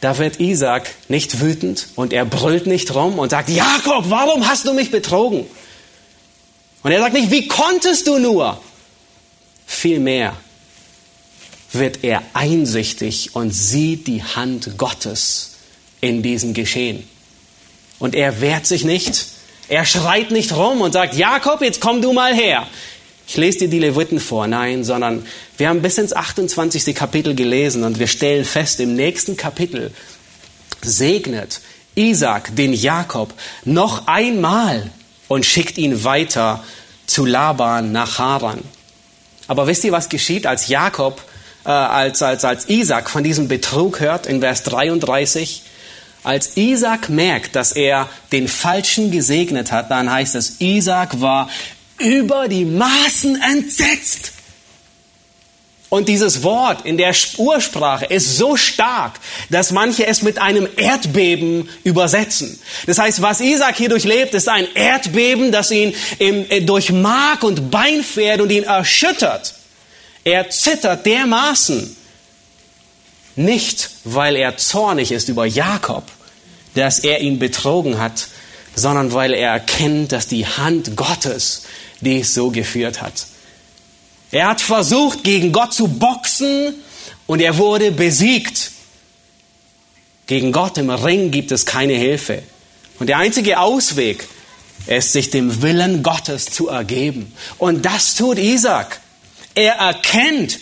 [0.02, 4.66] da wird Isaac nicht wütend und er brüllt nicht rum und sagt, Jakob, warum hast
[4.66, 5.46] du mich betrogen?
[6.84, 8.62] Und er sagt nicht, wie konntest du nur?
[9.66, 10.36] Vielmehr
[11.72, 15.55] wird er einsichtig und sieht die Hand Gottes
[16.06, 17.08] in diesem Geschehen.
[18.00, 19.28] Und er wehrt sich nicht.
[19.68, 22.68] Er schreit nicht rum und sagt, Jakob, jetzt komm du mal her.
[23.28, 24.48] Ich lese dir die Leviten vor.
[24.48, 25.26] Nein, sondern
[25.58, 26.94] wir haben bis ins 28.
[26.94, 29.91] Kapitel gelesen und wir stellen fest, im nächsten Kapitel
[30.84, 31.62] segnet
[31.96, 34.91] Isaac den Jakob noch einmal
[35.28, 36.63] und schickt ihn weiter
[37.08, 38.62] zu Laban nach Haran.
[39.48, 41.22] Aber wisst ihr, was geschieht, als Jakob,
[41.65, 45.63] äh, als, als, als Isaac von diesem Betrug hört in Vers 33?
[46.26, 51.50] Als Isaac merkt, dass er den Falschen gesegnet hat, dann heißt es, Isaac war
[52.00, 54.32] über die Maßen entsetzt.
[55.90, 59.20] Und dieses Wort in der Ursprache ist so stark,
[59.52, 62.60] dass manche es mit einem Erdbeben übersetzen.
[62.88, 67.44] Das heißt, was Isaac hier durchlebt, ist ein Erdbeben, das ihn im, äh, durch Mark
[67.44, 69.54] und Bein fährt und ihn erschüttert.
[70.24, 71.96] Er zittert dermaßen.
[73.36, 76.04] Nicht, weil er zornig ist über Jakob,
[76.76, 78.28] dass er ihn betrogen hat,
[78.76, 81.64] sondern weil er erkennt, dass die Hand Gottes
[82.02, 83.26] dies so geführt hat.
[84.32, 86.76] Er hat versucht, gegen Gott zu boxen
[87.26, 88.72] und er wurde besiegt.
[90.28, 92.44] Gegen Gott im Ring gibt es keine Hilfe.
[93.00, 94.28] Und der einzige Ausweg
[94.88, 97.32] ist, sich dem Willen Gottes zu ergeben.
[97.58, 99.00] Und das tut Isaac.
[99.54, 100.60] Er erkennt,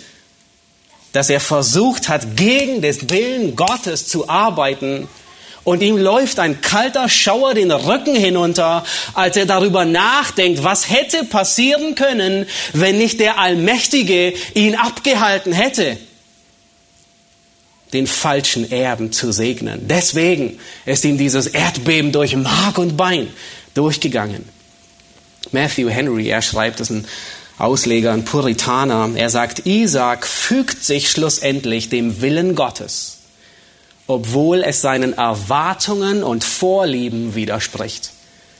[1.14, 5.08] dass er versucht hat, gegen den Willen Gottes zu arbeiten
[5.64, 11.24] und ihm läuft ein kalter Schauer den Rücken hinunter, als er darüber nachdenkt, was hätte
[11.24, 15.98] passieren können, wenn nicht der Allmächtige ihn abgehalten hätte,
[17.94, 19.88] den falschen Erben zu segnen.
[19.88, 23.28] Deswegen ist ihm dieses Erdbeben durch Mark und Bein
[23.74, 24.44] durchgegangen.
[25.52, 27.08] Matthew Henry, er schreibt, das ist ein
[27.60, 33.20] Ausleger, ein Puritaner, er sagt, Isaac fügt sich schlussendlich dem Willen Gottes
[34.08, 38.12] obwohl es seinen Erwartungen und Vorlieben widerspricht.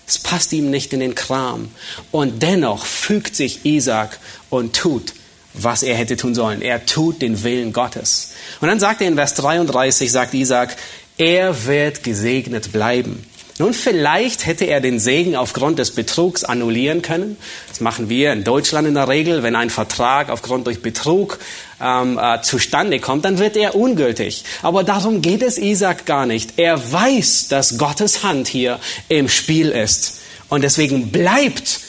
[0.08, 1.70] Es passt ihm nicht in den Kram.
[2.12, 5.14] Und dennoch fügt sich Isaac und tut,
[5.54, 6.62] was er hätte tun sollen.
[6.62, 8.34] Er tut den Willen Gottes.
[8.60, 10.76] Und dann sagt er in Vers 33, sagt Isaac,
[11.18, 13.26] er wird gesegnet bleiben.
[13.60, 17.38] Nun, vielleicht hätte er den Segen aufgrund des Betrugs annullieren können.
[17.70, 19.44] Das machen wir in Deutschland in der Regel.
[19.44, 21.38] Wenn ein Vertrag aufgrund durch Betrug
[21.80, 24.44] ähm, äh, zustande kommt, dann wird er ungültig.
[24.64, 26.54] Aber darum geht es Isaac gar nicht.
[26.58, 30.22] Er weiß, dass Gottes Hand hier im Spiel ist.
[30.50, 31.80] Und deswegen bleibt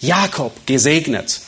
[0.00, 1.42] Jakob gesegnet.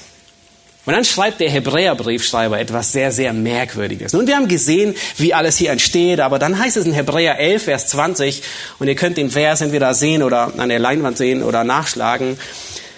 [0.84, 4.12] Und dann schreibt der Hebräerbriefschreiber etwas sehr, sehr Merkwürdiges.
[4.12, 7.62] Nun, wir haben gesehen, wie alles hier entsteht, aber dann heißt es in Hebräer 11,
[7.62, 8.42] Vers 20,
[8.80, 12.36] und ihr könnt den Vers entweder sehen oder an der Leinwand sehen oder nachschlagen.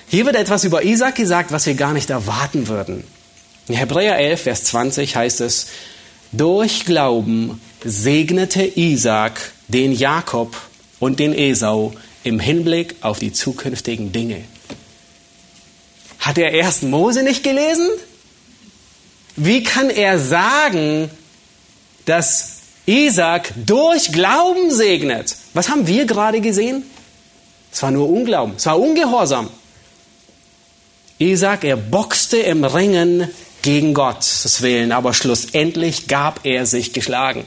[0.08, 3.04] Hier wird etwas über Isaac gesagt, was wir gar nicht erwarten würden.
[3.68, 5.66] In Hebräer 11, Vers 20 heißt es,
[6.32, 10.56] durch Glauben segnete Isaac den Jakob
[11.00, 11.92] und den Esau
[12.22, 14.42] im Hinblick auf die zukünftigen Dinge.
[16.24, 17.86] Hat er erst Mose nicht gelesen?
[19.36, 21.10] Wie kann er sagen,
[22.06, 25.36] dass Isaac durch Glauben segnet?
[25.52, 26.82] Was haben wir gerade gesehen?
[27.70, 29.50] Es war nur Unglauben, es war Ungehorsam.
[31.18, 33.28] Isaac, er boxte im Ringen
[33.60, 37.44] gegen Gottes Willen, aber schlussendlich gab er sich geschlagen.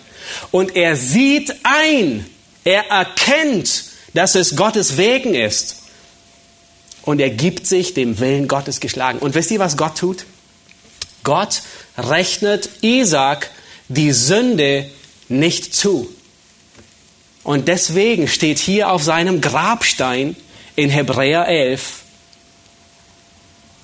[0.51, 2.27] Und er sieht ein,
[2.63, 5.86] er erkennt, dass es Gottes Wegen ist
[7.07, 9.19] und er gibt sich dem Willen Gottes geschlagen.
[9.19, 10.25] Und wisst ihr, was Gott tut?
[11.23, 11.61] Gott
[11.97, 13.49] rechnet Isaac
[13.87, 14.89] die Sünde
[15.29, 16.13] nicht zu.
[17.43, 20.35] Und deswegen steht hier auf seinem Grabstein
[20.75, 22.03] in Hebräer 11,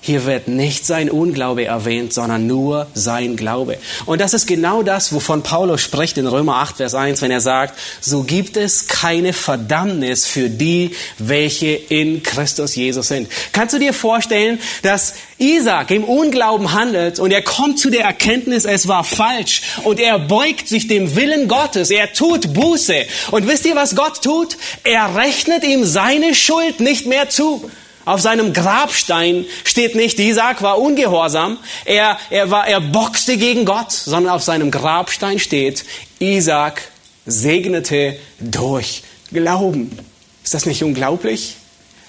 [0.05, 3.77] hier wird nicht sein Unglaube erwähnt, sondern nur sein Glaube.
[4.05, 7.39] Und das ist genau das, wovon Paulus spricht in Römer 8, Vers 1, wenn er
[7.39, 13.29] sagt, so gibt es keine Verdammnis für die, welche in Christus Jesus sind.
[13.53, 18.65] Kannst du dir vorstellen, dass Isaac im Unglauben handelt und er kommt zu der Erkenntnis,
[18.65, 23.05] es war falsch und er beugt sich dem Willen Gottes, er tut Buße.
[23.31, 24.57] Und wisst ihr, was Gott tut?
[24.83, 27.71] Er rechnet ihm seine Schuld nicht mehr zu.
[28.05, 33.91] Auf seinem Grabstein steht nicht, Isaac war ungehorsam, er, er, war, er boxte gegen Gott,
[33.91, 35.85] sondern auf seinem Grabstein steht,
[36.19, 36.81] Isaac
[37.25, 39.97] segnete durch Glauben.
[40.43, 41.55] Ist das nicht unglaublich?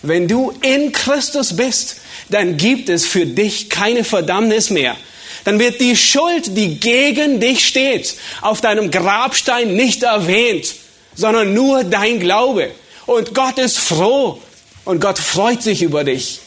[0.03, 1.97] Wenn du in Christus bist,
[2.29, 4.97] dann gibt es für dich keine Verdammnis mehr.
[5.45, 10.75] Dann wird die Schuld, die gegen dich steht, auf deinem Grabstein nicht erwähnt,
[11.15, 12.71] sondern nur dein Glaube.
[13.07, 14.41] Und Gott ist froh,
[14.85, 16.41] und Gott freut sich über dich.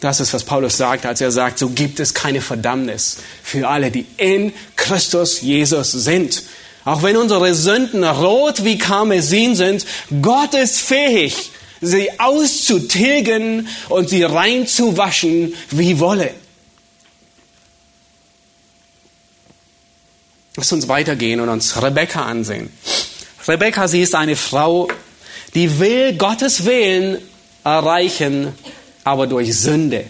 [0.00, 3.90] Das ist, was Paulus sagt, als er sagt, so gibt es keine Verdammnis für alle,
[3.90, 6.42] die in Christus Jesus sind.
[6.86, 9.84] Auch wenn unsere Sünden rot wie Karmesin sind,
[10.22, 11.50] Gott ist fähig,
[11.82, 16.32] sie auszutilgen und sie reinzuwaschen wie Wolle.
[20.56, 22.70] Lass uns weitergehen und uns Rebecca ansehen.
[23.46, 24.88] Rebecca, sie ist eine Frau,
[25.54, 27.18] die will Gottes Willen
[27.64, 28.52] erreichen,
[29.04, 30.04] aber durch Sünde.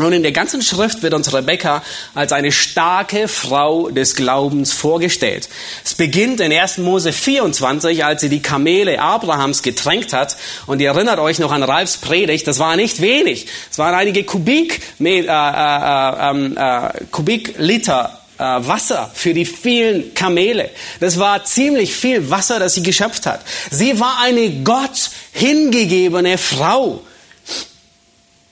[0.00, 1.80] Und in der ganzen Schrift wird uns Rebekka
[2.16, 5.48] als eine starke Frau des Glaubens vorgestellt.
[5.84, 6.78] Es beginnt in 1.
[6.78, 10.36] Mose 24, als sie die Kamele Abrahams getränkt hat.
[10.66, 13.46] Und ihr erinnert euch noch an Ralfs Predigt, das war nicht wenig.
[13.70, 20.70] Es waren einige Kubik, äh, äh, ähm, äh, Kubikliter äh, Wasser für die vielen Kamele.
[21.00, 23.42] Das war ziemlich viel Wasser, das sie geschöpft hat.
[23.70, 27.02] Sie war eine Gott hingegebene Frau.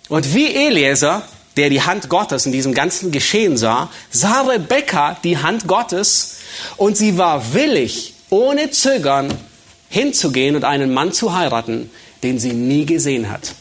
[0.08, 1.22] Und wie Eliezer,
[1.56, 6.38] der die Hand Gottes in diesem ganzen Geschehen sah, sah Rebekka die Hand Gottes
[6.76, 9.32] und sie war willig, ohne Zögern,
[9.88, 11.90] hinzugehen und einen Mann zu heiraten,
[12.22, 13.54] den sie nie gesehen hat,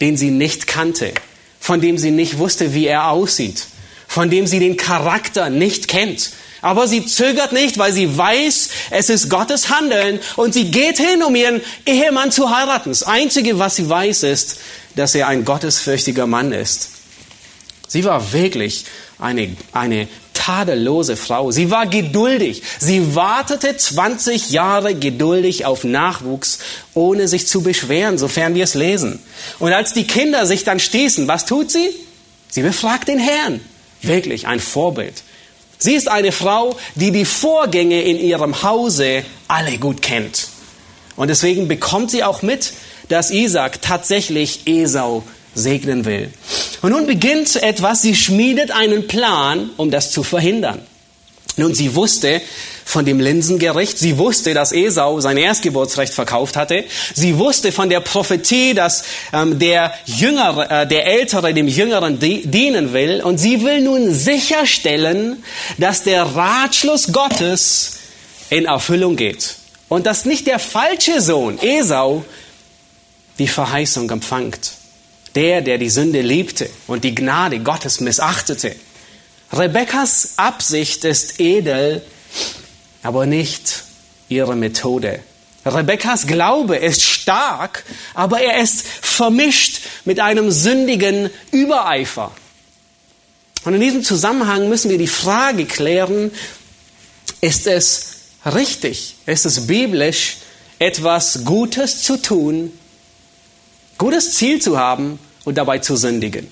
[0.00, 1.12] den sie nicht kannte,
[1.58, 3.66] von dem sie nicht wusste, wie er aussieht,
[4.14, 6.30] von dem sie den Charakter nicht kennt.
[6.62, 11.24] Aber sie zögert nicht, weil sie weiß, es ist Gottes Handeln und sie geht hin,
[11.24, 12.90] um ihren Ehemann zu heiraten.
[12.90, 14.60] Das Einzige, was sie weiß, ist,
[14.94, 16.90] dass er ein gottesfürchtiger Mann ist.
[17.88, 18.84] Sie war wirklich
[19.18, 21.50] eine, eine tadellose Frau.
[21.50, 22.62] Sie war geduldig.
[22.78, 26.60] Sie wartete 20 Jahre geduldig auf Nachwuchs,
[26.94, 29.18] ohne sich zu beschweren, sofern wir es lesen.
[29.58, 31.90] Und als die Kinder sich dann stießen, was tut sie?
[32.48, 33.60] Sie befragt den Herrn.
[34.06, 35.22] Wirklich ein Vorbild.
[35.78, 40.48] Sie ist eine Frau, die die Vorgänge in ihrem Hause alle gut kennt.
[41.16, 42.72] Und deswegen bekommt sie auch mit,
[43.08, 45.22] dass Isaac tatsächlich Esau
[45.54, 46.32] segnen will.
[46.82, 50.80] Und nun beginnt etwas, sie schmiedet einen Plan, um das zu verhindern.
[51.56, 52.40] Nun, sie wusste
[52.84, 56.84] von dem Linsengericht, sie wusste, dass Esau sein Erstgeburtsrecht verkauft hatte,
[57.14, 62.92] sie wusste von der Prophetie, dass ähm, der Jüngere, äh, der Ältere dem Jüngeren dienen
[62.92, 65.44] will, und sie will nun sicherstellen,
[65.78, 67.98] dass der Ratschluss Gottes
[68.50, 69.56] in Erfüllung geht
[69.88, 72.24] und dass nicht der falsche Sohn Esau
[73.38, 74.72] die Verheißung empfangt.
[75.34, 78.76] Der, der die Sünde liebte und die Gnade Gottes missachtete.
[79.56, 82.02] Rebekkas Absicht ist edel,
[83.02, 83.84] aber nicht
[84.28, 85.20] ihre Methode.
[85.64, 87.84] Rebekkas Glaube ist stark,
[88.14, 92.32] aber er ist vermischt mit einem sündigen Übereifer.
[93.64, 96.32] Und in diesem Zusammenhang müssen wir die Frage klären,
[97.40, 98.06] ist es
[98.44, 100.38] richtig, ist es biblisch,
[100.80, 102.72] etwas Gutes zu tun,
[103.98, 106.50] gutes Ziel zu haben und dabei zu sündigen.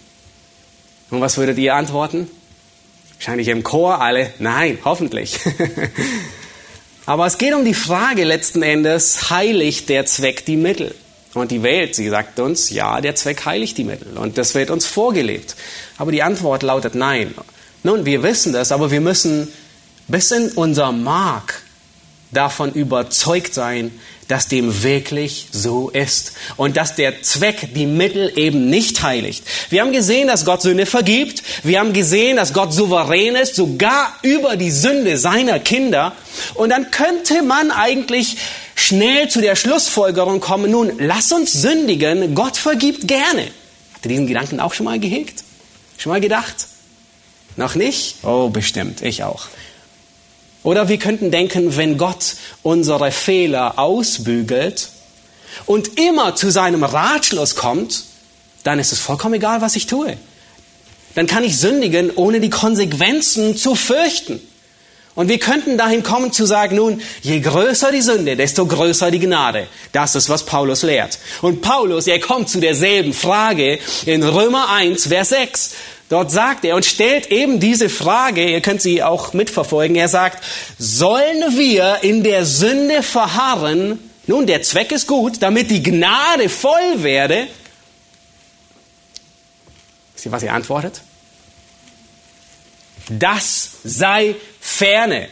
[1.11, 2.31] Und was würdet ihr antworten?
[3.23, 5.39] Wahrscheinlich im Chor alle, nein, hoffentlich.
[7.07, 10.93] Aber es geht um die Frage letzten Endes, heiligt der Zweck die Mittel?
[11.33, 14.19] Und die Welt, sie sagt uns, ja, der Zweck heiligt die Mittel.
[14.19, 15.55] Und das wird uns vorgelebt.
[15.99, 17.33] Aber die Antwort lautet nein.
[17.85, 19.47] Nun, wir wissen das, aber wir müssen
[20.09, 21.63] bis in unser Mark
[22.33, 23.93] davon überzeugt sein,
[24.33, 29.45] dass dem wirklich so ist und dass der Zweck die Mittel eben nicht heiligt.
[29.69, 31.43] Wir haben gesehen, dass Gott Sünde vergibt.
[31.63, 36.13] Wir haben gesehen, dass Gott souverän ist, sogar über die Sünde seiner Kinder.
[36.55, 38.39] Und dann könnte man eigentlich
[38.75, 43.49] schnell zu der Schlussfolgerung kommen, nun, lass uns sündigen, Gott vergibt gerne.
[43.93, 45.45] Habt ihr diesen Gedanken auch schon mal gehegt?
[45.99, 46.69] Schon mal gedacht?
[47.57, 48.17] Noch nicht?
[48.23, 49.49] Oh, bestimmt, ich auch.
[50.63, 54.89] Oder wir könnten denken, wenn Gott unsere Fehler ausbügelt
[55.67, 58.05] und immer zu seinem Ratschluss kommt,
[58.63, 60.17] dann ist es vollkommen egal, was ich tue.
[61.15, 64.41] Dann kann ich sündigen, ohne die Konsequenzen zu fürchten.
[65.15, 69.19] Und wir könnten dahin kommen zu sagen, nun, je größer die Sünde, desto größer die
[69.19, 69.67] Gnade.
[69.93, 71.19] Das ist, was Paulus lehrt.
[71.43, 75.71] Und Paulus, er kommt zu derselben Frage in Römer 1, Vers 6.
[76.13, 80.45] Dort sagt er und stellt eben diese Frage, ihr könnt sie auch mitverfolgen, er sagt,
[80.79, 83.99] sollen wir in der Sünde verharren?
[84.27, 87.47] Nun, der Zweck ist gut, damit die Gnade voll werde.
[90.13, 91.01] Wisst ihr, was er antwortet?
[93.09, 95.31] Das sei ferne.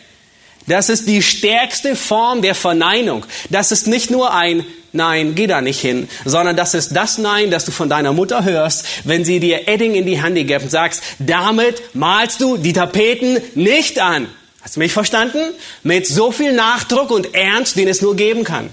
[0.67, 3.27] Das ist die stärkste Form der Verneinung.
[3.51, 7.51] Das ist nicht nur ein Nein, geh da nicht hin, sondern das ist das Nein,
[7.51, 10.71] das du von deiner Mutter hörst, wenn sie dir Edding in die Hand gibt und
[10.71, 14.27] sagst, damit malst du die Tapeten nicht an.
[14.63, 15.39] Hast du mich verstanden?
[15.83, 18.69] Mit so viel Nachdruck und Ernst, den es nur geben kann.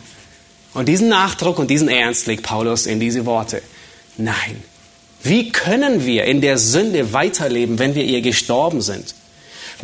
[0.73, 3.61] Und diesen Nachdruck und diesen Ernst legt Paulus in diese Worte.
[4.17, 4.63] Nein.
[5.23, 9.15] Wie können wir in der Sünde weiterleben, wenn wir ihr gestorben sind?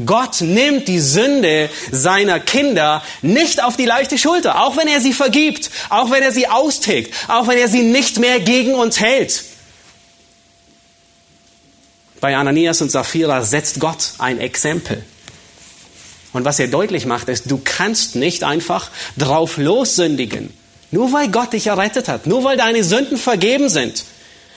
[0.06, 5.14] Gott nimmt die Sünde seiner Kinder nicht auf die leichte Schulter, auch wenn er sie
[5.14, 9.44] vergibt, auch wenn er sie austilgt, auch wenn er sie nicht mehr gegen uns hält.
[12.20, 15.04] Bei Ananias und Sapphira setzt Gott ein Exempel.
[16.32, 20.52] Und was er deutlich macht, ist, du kannst nicht einfach drauf lossündigen.
[20.90, 24.06] Nur weil Gott dich errettet hat, nur weil deine Sünden vergeben sind.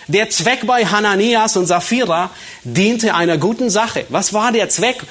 [0.09, 2.31] Der Zweck bei Hananias und Sapphira
[2.63, 4.07] diente einer guten Sache.
[4.09, 5.03] Was war der Zweck?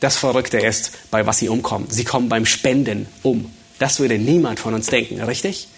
[0.00, 1.88] Das Verrückte ist, bei was sie umkommen.
[1.90, 3.52] Sie kommen beim Spenden um.
[3.78, 5.68] Das würde niemand von uns denken, richtig?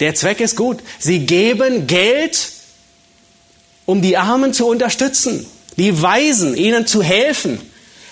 [0.00, 0.80] Der Zweck ist gut.
[0.98, 2.52] Sie geben Geld,
[3.86, 5.46] um die Armen zu unterstützen,
[5.76, 7.60] die Weisen, ihnen zu helfen.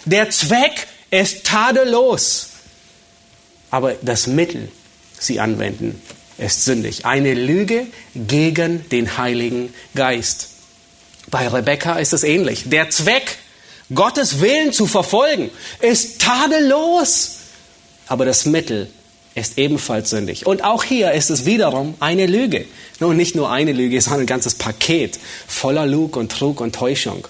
[0.04, 2.48] Der Zweck ist tadellos.
[3.70, 4.68] Aber das Mittel,
[5.18, 6.00] sie anwenden,
[6.38, 7.04] ist sündig.
[7.04, 10.48] Eine Lüge gegen den Heiligen Geist.
[11.30, 12.64] Bei Rebekka ist es ähnlich.
[12.66, 13.36] Der Zweck,
[13.94, 17.36] Gottes Willen zu verfolgen, ist tadellos.
[18.06, 18.90] Aber das Mittel
[19.34, 20.46] ist ebenfalls sündig.
[20.46, 22.66] Und auch hier ist es wiederum eine Lüge.
[23.00, 27.26] Nun, nicht nur eine Lüge, sondern ein ganzes Paket voller Lug und Trug und Täuschung.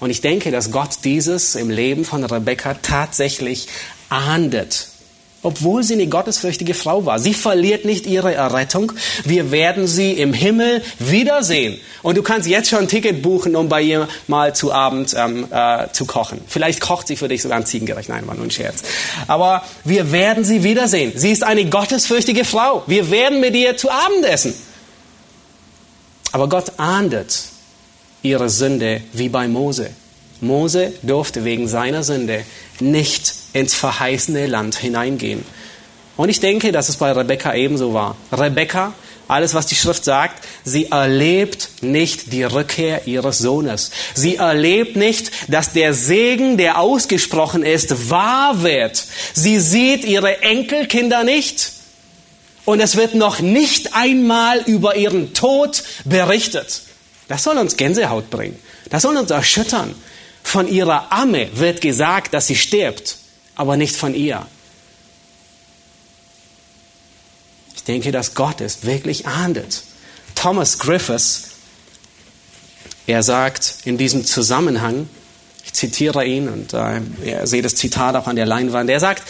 [0.00, 3.68] Und ich denke, dass Gott dieses im Leben von Rebekka tatsächlich
[4.08, 4.88] ahndet
[5.42, 7.18] obwohl sie eine gottesfürchtige Frau war.
[7.18, 8.92] Sie verliert nicht ihre Errettung.
[9.24, 11.78] Wir werden sie im Himmel wiedersehen.
[12.02, 15.46] Und du kannst jetzt schon ein Ticket buchen, um bei ihr mal zu Abend ähm,
[15.50, 16.40] äh, zu kochen.
[16.46, 18.08] Vielleicht kocht sie für dich sogar ein Ziegengerecht.
[18.08, 18.82] Nein, war nur ein Scherz.
[19.26, 21.12] Aber wir werden sie wiedersehen.
[21.16, 22.84] Sie ist eine gottesfürchtige Frau.
[22.86, 24.54] Wir werden mit ihr zu Abend essen.
[26.30, 27.44] Aber Gott ahndet
[28.22, 29.90] ihre Sünde wie bei Mose.
[30.40, 32.44] Mose durfte wegen seiner Sünde
[32.90, 35.44] nicht ins verheißene Land hineingehen.
[36.16, 38.16] Und ich denke, dass es bei Rebekka ebenso war.
[38.32, 38.92] Rebekka,
[39.28, 43.90] alles was die Schrift sagt, sie erlebt nicht die Rückkehr ihres Sohnes.
[44.14, 49.02] Sie erlebt nicht, dass der Segen, der ausgesprochen ist, wahr wird.
[49.32, 51.72] Sie sieht ihre Enkelkinder nicht.
[52.64, 56.82] Und es wird noch nicht einmal über ihren Tod berichtet.
[57.28, 58.58] Das soll uns Gänsehaut bringen.
[58.90, 59.94] Das soll uns erschüttern.
[60.42, 63.16] Von ihrer Amme wird gesagt, dass sie stirbt,
[63.54, 64.46] aber nicht von ihr.
[67.74, 69.82] Ich denke, dass Gott es wirklich ahndet.
[70.34, 71.50] Thomas Griffiths,
[73.06, 75.08] er sagt in diesem Zusammenhang,
[75.64, 79.22] ich zitiere ihn und äh, ihr seht das Zitat auch an der Leinwand, er sagt,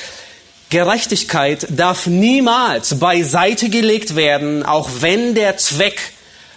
[0.71, 6.01] Gerechtigkeit darf niemals beiseite gelegt werden, auch wenn der Zweck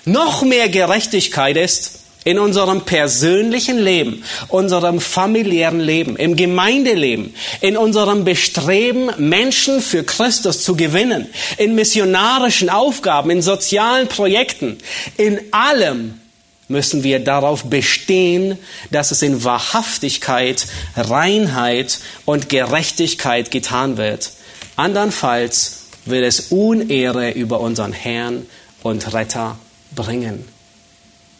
[0.06, 8.26] noch mehr Gerechtigkeit ist in unserem persönlichen Leben, unserem familiären Leben, im Gemeindeleben, in unserem
[8.26, 14.80] Bestreben, Menschen für Christus zu gewinnen, in missionarischen Aufgaben, in sozialen Projekten,
[15.18, 16.20] in allem
[16.68, 18.58] müssen wir darauf bestehen,
[18.90, 20.66] dass es in Wahrhaftigkeit,
[20.98, 24.32] Reinheit und Gerechtigkeit getan wird.
[24.76, 28.48] Andernfalls wird es Unehre über unseren Herrn
[28.82, 29.60] und Retter
[29.96, 30.55] bringen.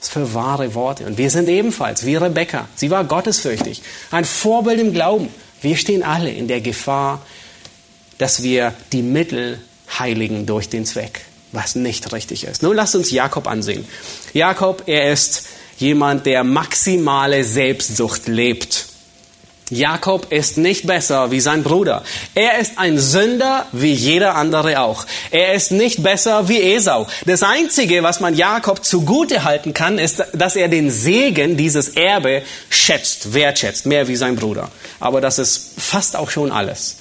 [0.06, 1.08] Was für wahre Worte.
[1.08, 2.68] Und wir sind ebenfalls, wie Rebecca.
[2.76, 3.82] Sie war gottesfürchtig.
[4.12, 5.30] Ein Vorbild im Glauben.
[5.62, 7.26] Wir stehen alle in der Gefahr,
[8.20, 9.60] dass wir die Mittel
[9.98, 11.22] heiligen durch den Zweck,
[11.54, 12.62] was nicht richtig ist.
[12.62, 13.84] Nun lasst uns Jakob ansehen.
[14.32, 15.48] Jakob, er ist
[15.80, 18.86] jemand, der maximale Selbstsucht lebt.
[19.72, 22.04] Jakob ist nicht besser wie sein Bruder.
[22.36, 25.08] Er ist ein Sünder wie jeder andere auch.
[25.32, 27.08] Er ist nicht besser wie Esau.
[27.26, 32.44] Das Einzige, was man Jakob zugute halten kann, ist, dass er den Segen, dieses Erbe,
[32.70, 34.70] schätzt, wertschätzt, mehr wie sein Bruder.
[35.00, 36.98] Aber das ist fast auch schon alles.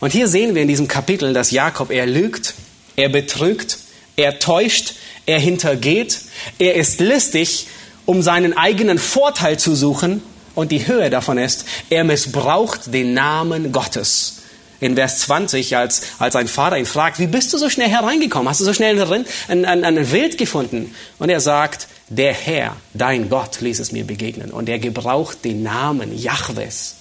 [0.00, 2.54] Und hier sehen wir in diesem Kapitel, dass Jakob, er lügt,
[2.96, 3.78] er betrügt,
[4.16, 6.20] er täuscht, er hintergeht,
[6.58, 7.68] er ist listig,
[8.04, 10.22] um seinen eigenen Vorteil zu suchen
[10.60, 14.42] und die Höhe davon ist, er missbraucht den Namen Gottes.
[14.78, 18.46] In Vers 20, als, als ein Vater ihn fragt, wie bist du so schnell hereingekommen?
[18.46, 19.24] Hast du so schnell ein,
[19.64, 20.94] ein, ein Wild gefunden?
[21.18, 24.50] Und er sagt, der Herr, dein Gott, ließ es mir begegnen.
[24.50, 26.96] Und er gebraucht den Namen Jahwes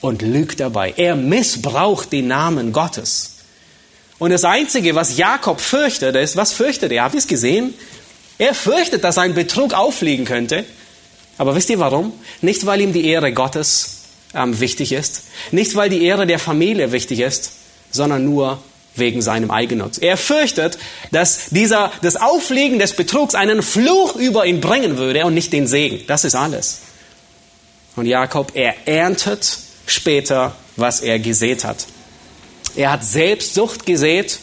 [0.00, 0.94] und lügt dabei.
[0.96, 3.36] Er missbraucht den Namen Gottes.
[4.18, 7.04] Und das Einzige, was Jakob fürchtet, ist, was fürchtet er?
[7.04, 7.72] Habt ihr es gesehen?
[8.38, 10.64] Er fürchtet, dass ein Betrug auffliegen könnte.
[11.38, 12.12] Aber wisst ihr warum?
[12.40, 14.02] Nicht, weil ihm die Ehre Gottes
[14.34, 17.52] ähm, wichtig ist, nicht, weil die Ehre der Familie wichtig ist,
[17.90, 18.58] sondern nur
[18.96, 19.98] wegen seinem Eigennutz.
[19.98, 20.78] Er fürchtet,
[21.10, 25.66] dass dieser, das Aufliegen des Betrugs einen Fluch über ihn bringen würde und nicht den
[25.66, 26.00] Segen.
[26.06, 26.80] Das ist alles.
[27.96, 31.86] Und Jakob, er erntet später, was er gesät hat.
[32.76, 34.38] Er hat Selbstsucht gesät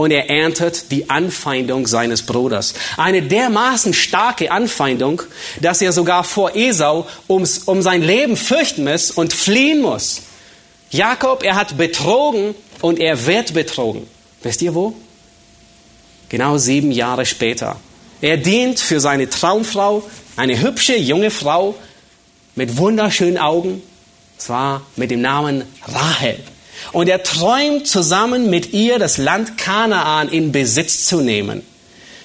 [0.00, 2.72] und er erntet die Anfeindung seines Bruders.
[2.96, 5.20] Eine dermaßen starke Anfeindung,
[5.60, 10.22] dass er sogar vor Esau ums, um sein Leben fürchten muss und fliehen muss.
[10.88, 14.06] Jakob, er hat betrogen und er wird betrogen.
[14.42, 14.94] Wisst ihr wo?
[16.30, 17.76] Genau sieben Jahre später.
[18.22, 20.02] Er dient für seine Traumfrau,
[20.34, 21.74] eine hübsche junge Frau
[22.54, 23.82] mit wunderschönen Augen,
[24.38, 26.38] zwar mit dem Namen Rahel.
[26.92, 31.62] Und er träumt zusammen mit ihr das Land Kanaan in Besitz zu nehmen.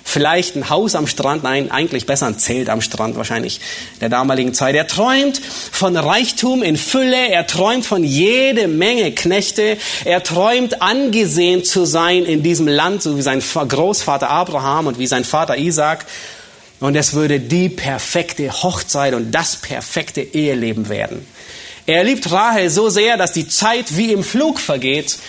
[0.07, 3.59] Vielleicht ein Haus am Strand, nein, eigentlich besser ein Zelt am Strand wahrscheinlich
[4.01, 4.75] der damaligen Zeit.
[4.75, 5.41] Er träumt
[5.71, 12.23] von Reichtum in Fülle, er träumt von jede Menge Knechte, er träumt angesehen zu sein
[12.23, 16.05] in diesem Land, so wie sein Großvater Abraham und wie sein Vater Isaac.
[16.79, 21.25] Und es würde die perfekte Hochzeit und das perfekte Eheleben werden.
[21.85, 25.19] Er liebt Rahel so sehr, dass die Zeit wie im Flug vergeht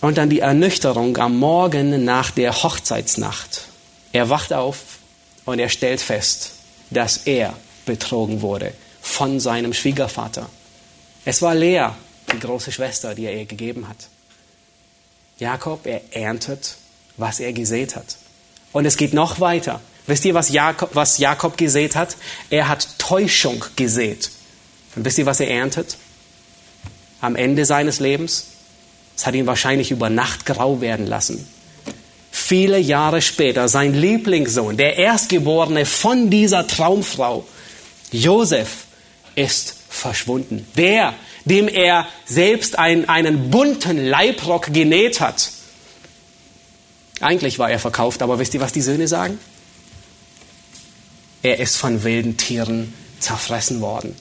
[0.00, 3.62] und dann die Ernüchterung am Morgen nach der Hochzeitsnacht.
[4.12, 4.78] Er wacht auf
[5.44, 6.52] und er stellt fest,
[6.88, 8.72] dass er betrogen wurde
[9.02, 10.48] von seinem Schwiegervater.
[11.24, 11.88] Es war Lea,
[12.32, 14.08] die große Schwester, die er ihr gegeben hat.
[15.38, 16.76] Jakob, er erntet,
[17.16, 18.16] was er gesät hat.
[18.72, 19.80] Und es geht noch weiter.
[20.06, 22.16] Wisst ihr, was Jakob, was Jakob gesät hat?
[22.48, 24.30] Er hat Täuschung gesät.
[24.96, 25.96] Und wisst ihr, was er erntet?
[27.20, 28.46] Am Ende seines Lebens
[29.20, 31.46] es hat ihn wahrscheinlich über Nacht grau werden lassen.
[32.32, 37.44] Viele Jahre später, sein Lieblingssohn, der Erstgeborene von dieser Traumfrau,
[38.12, 38.86] Josef,
[39.34, 40.66] ist verschwunden.
[40.78, 41.12] Der,
[41.44, 45.50] dem er selbst einen, einen bunten Leibrock genäht hat.
[47.20, 49.38] Eigentlich war er verkauft, aber wisst ihr, was die Söhne sagen?
[51.42, 54.14] Er ist von wilden Tieren zerfressen worden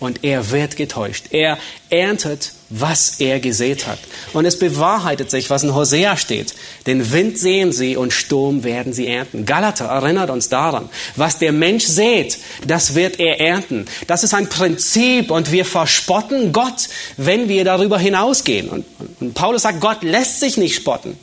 [0.00, 1.26] und er wird getäuscht.
[1.30, 1.58] Er
[1.90, 3.98] erntet, was er gesät hat.
[4.32, 6.54] Und es bewahrheitet sich, was in Hosea steht.
[6.86, 9.44] Den Wind sehen sie und Sturm werden sie ernten.
[9.44, 10.88] Galater erinnert uns daran.
[11.16, 13.84] Was der Mensch sät, das wird er ernten.
[14.06, 18.70] Das ist ein Prinzip und wir verspotten Gott, wenn wir darüber hinausgehen.
[18.70, 18.86] Und,
[19.20, 21.18] und Paulus sagt, Gott lässt sich nicht spotten.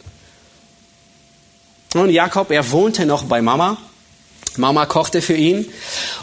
[1.96, 3.78] Und Jakob, er wohnte noch bei Mama
[4.58, 5.66] Mama kochte für ihn.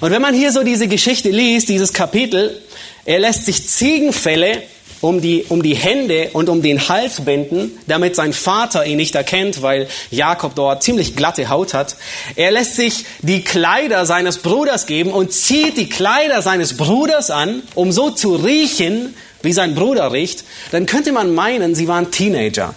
[0.00, 2.60] Und wenn man hier so diese Geschichte liest, dieses Kapitel,
[3.04, 4.62] er lässt sich Ziegenfälle
[5.04, 9.14] um die, um die Hände und um den Hals binden, damit sein Vater ihn nicht
[9.14, 11.96] erkennt, weil Jakob dort ziemlich glatte Haut hat.
[12.36, 17.62] Er lässt sich die Kleider seines Bruders geben und zieht die Kleider seines Bruders an,
[17.74, 20.44] um so zu riechen, wie sein Bruder riecht.
[20.72, 22.74] Dann könnte man meinen, sie waren Teenager.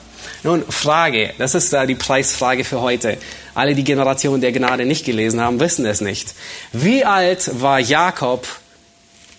[0.48, 3.18] Nun, Frage, das ist äh, die Preisfrage für heute.
[3.54, 6.36] Alle, die Generation der Gnade nicht gelesen haben, wissen es nicht.
[6.72, 8.48] Wie alt war Jakob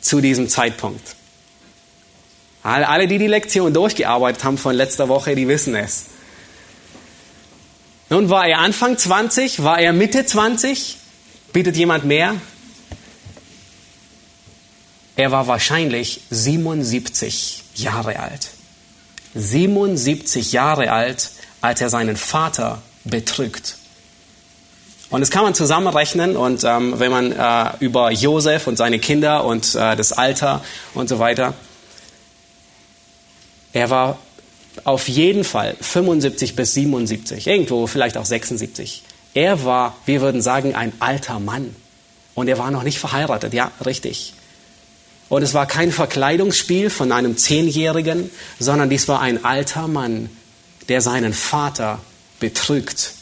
[0.03, 1.17] zu diesem Zeitpunkt?
[2.63, 6.09] Alle, die die Lektion durchgearbeitet haben von letzter Woche, die wissen es.
[8.11, 9.63] Nun, war er Anfang 20?
[9.63, 10.99] War er Mitte 20?
[11.55, 12.35] Bietet jemand mehr?
[15.17, 18.58] Er war wahrscheinlich 77 Jahre alt.
[19.35, 23.77] 77 Jahre alt, als er seinen Vater betrügt.
[25.11, 29.45] Und das kann man zusammenrechnen und ähm, wenn man äh, über Josef und seine Kinder
[29.45, 30.63] und äh, das Alter
[30.93, 31.55] und so weiter,
[33.73, 34.19] er war
[34.85, 39.03] auf jeden Fall 75 bis 77, irgendwo vielleicht auch 76.
[39.35, 41.75] Er war, wir würden sagen, ein alter Mann.
[42.35, 44.35] Und er war noch nicht verheiratet, ja, richtig.
[45.29, 50.31] Und es war kein Verkleidungsspiel von einem Zehnjährigen, sondern dies war ein alter Mann,
[50.89, 52.01] der seinen Vater
[52.41, 53.13] betrügt.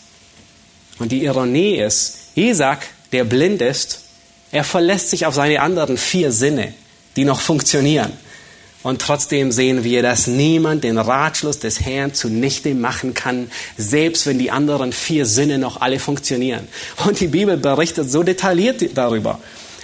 [0.99, 4.03] Und die Ironie ist, Isaac, der blind ist,
[4.53, 6.73] er verlässt sich auf seine anderen vier Sinne,
[7.17, 8.13] die noch funktionieren.
[8.83, 14.39] Und trotzdem sehen wir, dass niemand den Ratschluss des Herrn zunichte machen kann, selbst wenn
[14.39, 16.69] die anderen vier Sinne noch alle funktionieren.
[17.05, 19.41] Und die Bibel berichtet so detailliert darüber.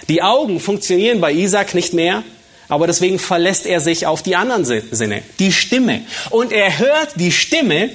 [0.09, 2.23] Die Augen funktionieren bei Isaac nicht mehr,
[2.67, 6.01] aber deswegen verlässt er sich auf die anderen Sinne, die Stimme.
[6.29, 7.89] Und er hört die Stimme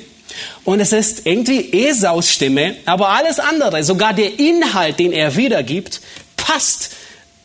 [0.64, 6.00] und es ist irgendwie Esaus Stimme, aber alles andere, sogar der Inhalt, den er wiedergibt,
[6.36, 6.90] passt.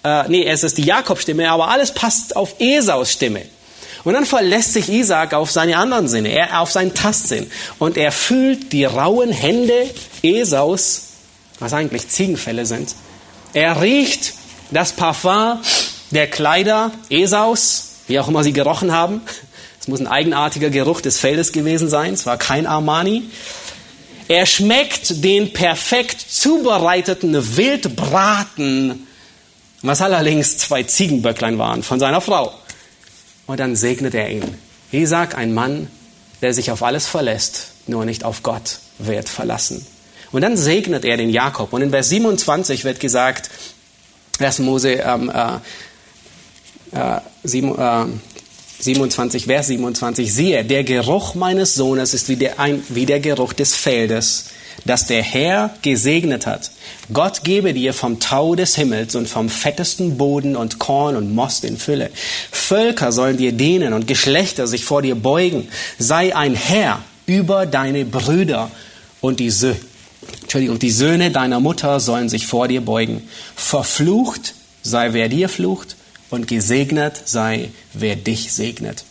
[0.03, 3.43] Äh, nee, es ist die Jakob-Stimme, aber alles passt auf Esaus Stimme.
[4.03, 7.49] Und dann verlässt sich Isaac auf seine anderen Sinne, er auf seinen Tastsinn.
[7.79, 9.89] Und er fühlt die rauen Hände
[10.21, 11.03] Esaus,
[11.59, 12.95] was eigentlich Ziegenfälle sind.
[13.53, 14.33] Er riecht
[14.73, 15.59] das Parfum
[16.11, 19.21] der Kleider Esaus, wie auch immer sie gerochen haben.
[19.79, 22.13] Es muss ein eigenartiger Geruch des Feldes gewesen sein.
[22.13, 23.23] Es war kein Armani.
[24.27, 29.07] Er schmeckt den perfekt zubereiteten Wildbraten,
[29.81, 32.53] was allerdings zwei Ziegenböcklein waren von seiner Frau.
[33.45, 34.57] Und dann segnet er ihn.
[34.91, 35.87] Isaac, ein Mann,
[36.41, 39.85] der sich auf alles verlässt, nur nicht auf Gott wird verlassen.
[40.31, 41.73] Und dann segnet er den Jakob.
[41.73, 43.49] Und in Vers 27 wird gesagt,
[44.39, 44.59] 1.
[44.59, 45.55] Mose ähm, äh,
[46.97, 48.05] äh, 7, äh,
[48.79, 53.53] 27, Vers 27, siehe, der Geruch meines Sohnes ist wie der, ein, wie der Geruch
[53.53, 54.45] des Feldes,
[54.85, 56.71] dass der Herr gesegnet hat.
[57.13, 61.63] Gott gebe dir vom Tau des Himmels und vom fettesten Boden und Korn und Most
[61.63, 62.09] in Fülle.
[62.51, 65.69] Völker sollen dir dienen und Geschlechter sich vor dir beugen.
[65.99, 68.71] Sei ein Herr über deine Brüder
[69.21, 69.92] und die Söhne.
[70.41, 73.27] Entschuldigung, die Söhne deiner Mutter sollen sich vor dir beugen.
[73.55, 75.95] Verflucht sei wer dir flucht
[76.29, 79.05] und gesegnet sei wer dich segnet.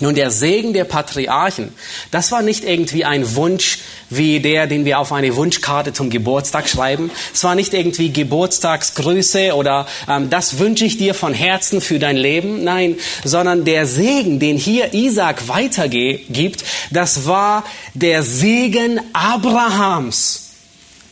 [0.00, 1.72] Nun, der Segen der Patriarchen,
[2.10, 3.78] das war nicht irgendwie ein Wunsch
[4.08, 7.10] wie der, den wir auf eine Wunschkarte zum Geburtstag schreiben.
[7.32, 12.16] Es war nicht irgendwie Geburtstagsgrüße oder ähm, das wünsche ich dir von Herzen für dein
[12.16, 12.64] Leben.
[12.64, 17.64] Nein, sondern der Segen, den hier Isaac weitergibt, das war
[17.94, 20.51] der Segen Abrahams.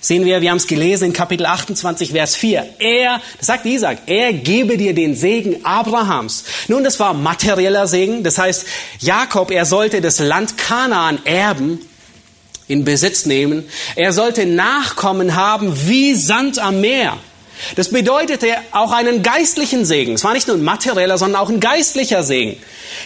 [0.03, 2.67] Sehen wir, wir haben es gelesen in Kapitel 28, Vers 4.
[2.79, 6.45] Er, das sagt Isaac, er gebe dir den Segen Abrahams.
[6.69, 8.23] Nun, das war materieller Segen.
[8.23, 8.65] Das heißt,
[9.01, 11.81] Jakob, er sollte das Land Kanaan erben,
[12.67, 13.69] in Besitz nehmen.
[13.97, 17.19] Er sollte Nachkommen haben wie Sand am Meer.
[17.77, 20.15] Das bedeutete auch einen geistlichen Segen.
[20.15, 22.57] Es war nicht nur ein materieller, sondern auch ein geistlicher Segen.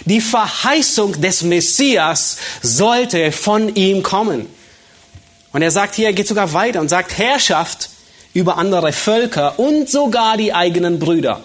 [0.05, 4.47] Die Verheißung des Messias sollte von ihm kommen.
[5.55, 7.89] Und er sagt hier, er geht sogar weiter und sagt Herrschaft
[8.33, 11.45] über andere Völker und sogar die eigenen Brüder.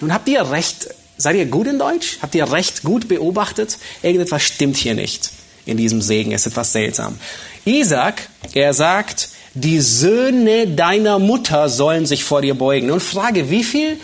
[0.00, 2.18] Nun habt ihr recht, seid ihr gut in Deutsch?
[2.22, 3.78] Habt ihr recht gut beobachtet?
[4.00, 5.32] Irgendetwas stimmt hier nicht
[5.66, 7.18] in diesem Segen, ist etwas seltsam.
[7.64, 12.86] Isaac, er sagt, die Söhne deiner Mutter sollen sich vor dir beugen.
[12.86, 13.96] Nun frage, wie viele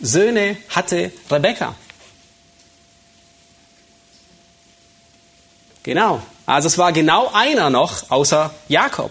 [0.00, 1.76] Söhne hatte Rebekka?
[5.84, 9.10] Genau, also es war genau einer noch außer Jakob.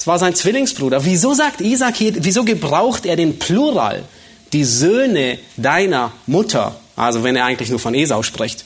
[0.00, 1.04] Es war sein Zwillingsbruder.
[1.04, 4.04] Wieso sagt Isaac hier, wieso gebraucht er den Plural?
[4.52, 6.74] Die Söhne deiner Mutter.
[6.96, 8.64] Also wenn er eigentlich nur von Esau spricht.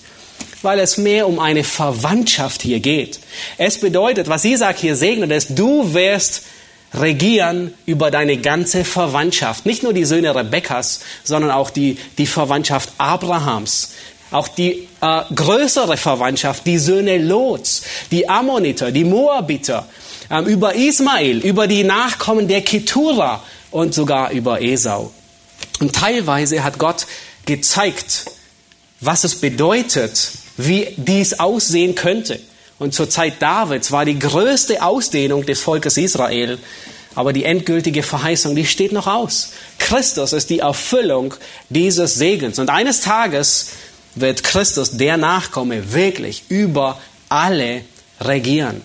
[0.62, 3.18] Weil es mehr um eine Verwandtschaft hier geht.
[3.58, 6.42] Es bedeutet, was Isaac hier segnet, ist, du wirst
[6.94, 9.66] regieren über deine ganze Verwandtschaft.
[9.66, 13.90] Nicht nur die Söhne Rebekkas, sondern auch die, die Verwandtschaft Abrahams
[14.34, 19.86] auch die äh, größere Verwandtschaft, die Söhne Lots, die Ammoniter, die Moabiter,
[20.28, 25.12] äh, über Ismael, über die Nachkommen der Ketura und sogar über Esau.
[25.80, 27.06] Und teilweise hat Gott
[27.46, 28.26] gezeigt,
[29.00, 32.40] was es bedeutet, wie dies aussehen könnte.
[32.78, 36.58] Und zur Zeit Davids war die größte Ausdehnung des Volkes Israel,
[37.14, 39.52] aber die endgültige Verheißung, die steht noch aus.
[39.78, 41.34] Christus ist die Erfüllung
[41.68, 42.58] dieses Segens.
[42.58, 43.70] Und eines Tages
[44.14, 47.82] wird Christus, der Nachkomme, wirklich über alle
[48.20, 48.82] regieren.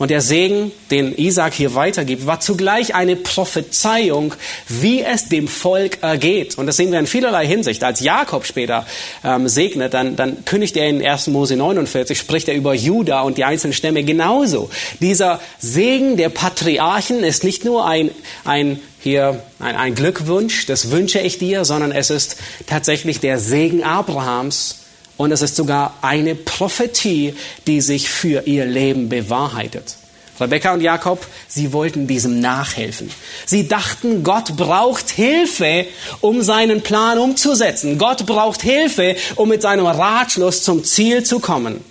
[0.00, 4.32] Und der Segen, den Isaac hier weitergibt, war zugleich eine Prophezeiung,
[4.66, 6.56] wie es dem Volk ergeht.
[6.56, 7.84] Und das sehen wir in vielerlei Hinsicht.
[7.84, 8.86] Als Jakob später
[9.22, 11.26] ähm, segnet, dann, dann kündigt er in 1.
[11.26, 14.70] Mose 49, spricht er über Juda und die einzelnen Stämme genauso.
[15.00, 18.10] Dieser Segen der Patriarchen ist nicht nur ein,
[18.46, 22.36] ein hier ein, ein Glückwunsch, das wünsche ich dir, sondern es ist
[22.66, 24.80] tatsächlich der Segen Abrahams,
[25.20, 27.34] und es ist sogar eine Prophetie,
[27.66, 29.96] die sich für ihr Leben bewahrheitet.
[30.40, 33.10] Rebecca und Jakob, sie wollten diesem nachhelfen.
[33.44, 35.86] Sie dachten, Gott braucht Hilfe,
[36.22, 37.98] um seinen Plan umzusetzen.
[37.98, 41.84] Gott braucht Hilfe, um mit seinem Ratschluss zum Ziel zu kommen.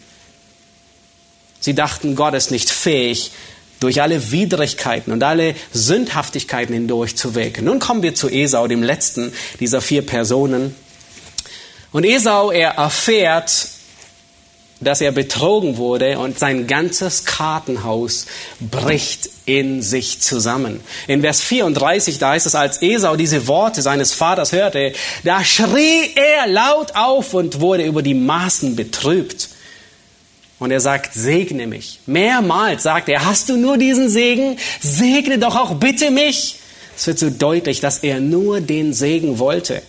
[1.59, 3.29] Sie dachten, Gott ist nicht fähig,
[3.79, 7.65] durch alle Widrigkeiten und alle Sündhaftigkeiten hindurchzuwirken.
[7.65, 10.75] Nun kommen wir zu Esau, dem letzten dieser vier Personen.
[11.91, 13.69] Und Esau, er erfährt,
[14.81, 18.27] dass er betrogen wurde und sein ganzes Kartenhaus
[18.59, 20.79] bricht in sich zusammen.
[21.07, 26.11] In Vers 34, da heißt es, als Esau diese Worte seines Vaters hörte, da schrie
[26.15, 29.48] er laut auf und wurde über die Maßen betrübt.
[30.59, 32.01] Und er sagt, segne mich.
[32.05, 34.57] Mehrmals sagt er, hast du nur diesen Segen?
[34.81, 36.59] Segne doch auch bitte mich.
[36.97, 39.81] Es wird so deutlich, dass er nur den Segen wollte.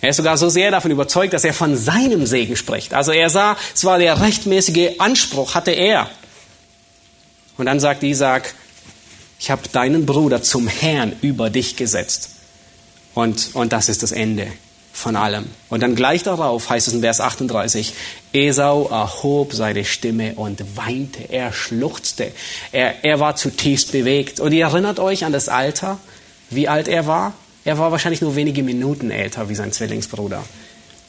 [0.00, 2.94] Er ist sogar so sehr davon überzeugt, dass er von seinem Segen spricht.
[2.94, 6.08] Also er sah, es war der rechtmäßige Anspruch, hatte er.
[7.58, 8.54] Und dann sagt Isaac,
[9.38, 12.30] ich habe deinen Bruder zum Herrn über dich gesetzt.
[13.14, 14.46] Und, und das ist das Ende
[15.00, 15.46] von allem.
[15.68, 17.94] Und dann gleich darauf heißt es in Vers 38,
[18.32, 22.32] Esau erhob seine Stimme und weinte, er schluchzte,
[22.70, 24.38] er, er war zutiefst bewegt.
[24.38, 25.98] Und ihr erinnert euch an das Alter,
[26.50, 27.34] wie alt er war?
[27.64, 30.42] Er war wahrscheinlich nur wenige Minuten älter wie sein Zwillingsbruder.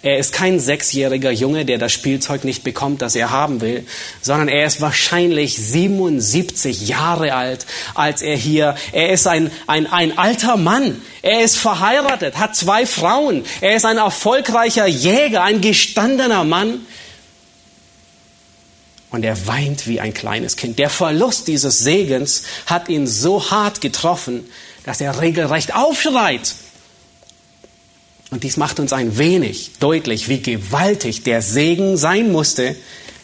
[0.04, 3.86] Er ist kein sechsjähriger Junge, der das Spielzeug nicht bekommt, das er haben will,
[4.22, 10.18] sondern er ist wahrscheinlich 77 Jahre alt, als er hier, er ist ein, ein, ein
[10.18, 16.46] alter Mann, er ist verheiratet, hat zwei Frauen, er ist ein erfolgreicher Jäger, ein gestandener
[16.46, 16.80] Mann.
[19.12, 20.80] Und er weint wie ein kleines Kind.
[20.80, 24.50] Der Verlust dieses Segens hat ihn so hart getroffen,
[24.84, 26.56] dass er regelrecht aufschreit.
[28.32, 32.78] Und dies macht uns ein wenig deutlich, wie gewaltig der Segen sein musste,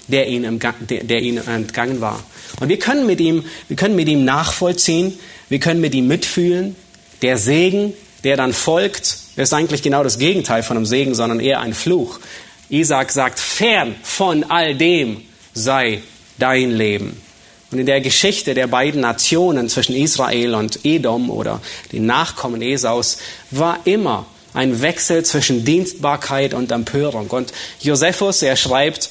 [0.07, 2.23] der ihm, der, ihm entgangen war.
[2.59, 5.17] Und wir können mit ihm, wir können mit ihm nachvollziehen,
[5.49, 6.75] wir können mit ihm mitfühlen.
[7.21, 7.93] Der Segen,
[8.25, 12.19] der dann folgt, ist eigentlich genau das Gegenteil von einem Segen, sondern eher ein Fluch.
[12.69, 15.21] Isaac sagt, fern von all dem
[15.53, 16.01] sei
[16.37, 17.21] dein Leben.
[17.71, 23.19] Und in der Geschichte der beiden Nationen zwischen Israel und Edom oder den Nachkommen Esaus
[23.51, 27.27] war immer ein Wechsel zwischen Dienstbarkeit und Empörung.
[27.27, 29.09] Und Josephus, er schreibt,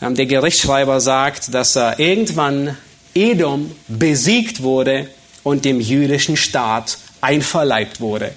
[0.00, 2.76] ähm, der Gerichtsschreiber sagt, dass irgendwann
[3.14, 5.08] Edom besiegt wurde
[5.42, 8.32] und dem jüdischen Staat einverleibt wurde.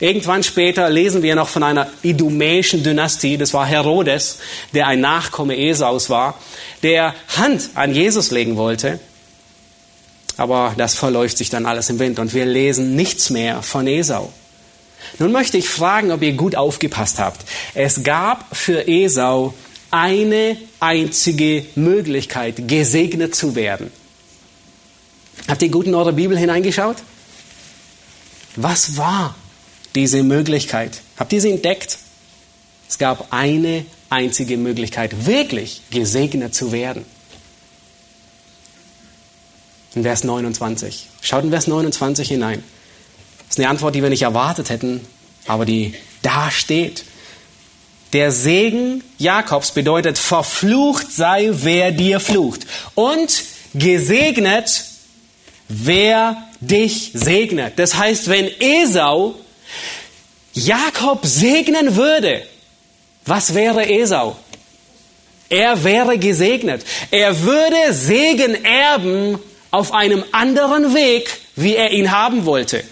[0.00, 4.38] Irgendwann später lesen wir noch von einer idumäischen Dynastie, das war Herodes,
[4.72, 6.38] der ein Nachkomme Esaus war,
[6.82, 8.98] der Hand an Jesus legen wollte.
[10.38, 14.32] Aber das verläuft sich dann alles im Wind und wir lesen nichts mehr von Esau.
[15.18, 17.44] Nun möchte ich fragen, ob ihr gut aufgepasst habt.
[17.74, 19.54] Es gab für Esau
[19.90, 23.90] eine einzige Möglichkeit, gesegnet zu werden.
[25.48, 26.96] Habt ihr gut in eure Bibel hineingeschaut?
[28.56, 29.34] Was war
[29.94, 31.00] diese Möglichkeit?
[31.16, 31.98] Habt ihr sie entdeckt?
[32.88, 37.04] Es gab eine einzige Möglichkeit, wirklich gesegnet zu werden.
[39.94, 41.08] In Vers 29.
[41.20, 42.62] Schaut in Vers 29 hinein.
[43.50, 45.00] Das ist eine Antwort, die wir nicht erwartet hätten,
[45.48, 47.02] aber die da steht.
[48.12, 52.64] Der Segen Jakobs bedeutet, verflucht sei, wer dir flucht.
[52.94, 53.42] Und
[53.74, 54.84] gesegnet,
[55.66, 57.76] wer dich segnet.
[57.80, 59.34] Das heißt, wenn Esau
[60.52, 62.46] Jakob segnen würde,
[63.26, 64.36] was wäre Esau?
[65.48, 66.84] Er wäre gesegnet.
[67.10, 69.40] Er würde Segen erben
[69.72, 72.84] auf einem anderen Weg, wie er ihn haben wollte.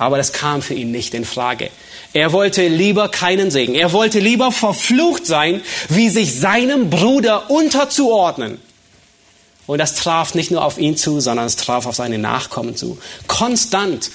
[0.00, 1.68] Aber das kam für ihn nicht in Frage.
[2.14, 3.74] Er wollte lieber keinen Segen.
[3.74, 8.58] Er wollte lieber verflucht sein, wie sich seinem Bruder unterzuordnen.
[9.66, 12.96] Und das traf nicht nur auf ihn zu, sondern es traf auf seine Nachkommen zu.
[13.26, 14.10] Konstant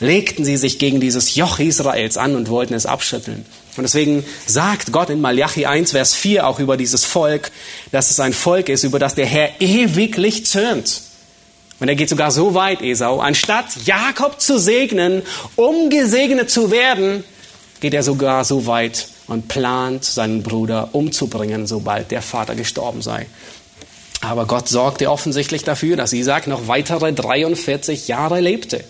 [0.00, 3.44] legten sie sich gegen dieses Joch Israels an und wollten es abschütteln.
[3.76, 7.50] Und deswegen sagt Gott in Malachi 1, Vers 4 auch über dieses Volk,
[7.92, 11.02] dass es ein Volk ist, über das der Herr ewiglich zürnt.
[11.80, 15.22] Und er geht sogar so weit, Esau, anstatt Jakob zu segnen,
[15.54, 17.22] um gesegnet zu werden,
[17.80, 23.26] geht er sogar so weit und plant, seinen Bruder umzubringen, sobald der Vater gestorben sei.
[24.20, 28.82] Aber Gott sorgte offensichtlich dafür, dass Isaac noch weitere 43 Jahre lebte.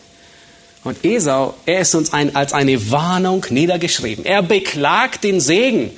[0.85, 4.25] Und Esau, er ist uns ein, als eine Warnung niedergeschrieben.
[4.25, 5.91] Er beklagt den Segen,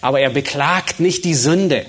[0.00, 1.86] aber er beklagt nicht die Sünde.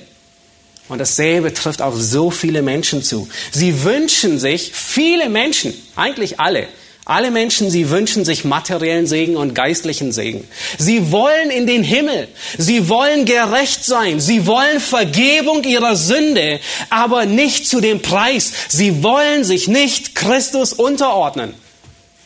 [0.90, 3.28] Und dasselbe trifft auf so viele Menschen zu.
[3.52, 6.68] Sie wünschen sich, viele Menschen, eigentlich alle,
[7.08, 10.46] alle Menschen, sie wünschen sich materiellen Segen und geistlichen Segen.
[10.78, 12.28] Sie wollen in den Himmel.
[12.58, 14.20] Sie wollen gerecht sein.
[14.20, 16.60] Sie wollen Vergebung ihrer Sünde,
[16.90, 18.52] aber nicht zu dem Preis.
[18.68, 21.54] Sie wollen sich nicht Christus unterordnen.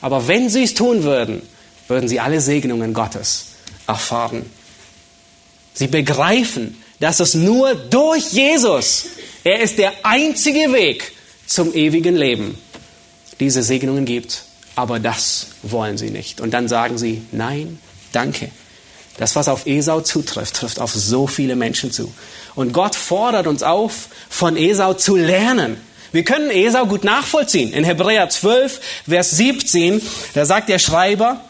[0.01, 1.43] Aber wenn sie es tun würden,
[1.87, 3.49] würden sie alle Segnungen Gottes
[3.85, 4.47] erfahren.
[5.75, 9.07] Sie begreifen, dass es nur durch Jesus,
[9.43, 11.11] er ist der einzige Weg
[11.47, 12.57] zum ewigen Leben,
[13.39, 14.43] diese Segnungen gibt.
[14.75, 16.39] Aber das wollen sie nicht.
[16.39, 17.79] Und dann sagen sie, nein,
[18.13, 18.51] danke.
[19.17, 22.13] Das, was auf Esau zutrifft, trifft auf so viele Menschen zu.
[22.55, 25.77] Und Gott fordert uns auf, von Esau zu lernen.
[26.11, 27.73] Wir können Esau gut nachvollziehen.
[27.73, 28.79] In Hebräer 12,
[29.09, 30.01] Vers 17,
[30.35, 31.43] da sagt der Schreiber,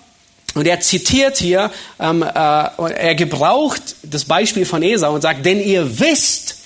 [0.54, 5.62] und er zitiert hier, ähm, äh, er gebraucht das Beispiel von Esau und sagt, denn
[5.62, 6.58] ihr wisst,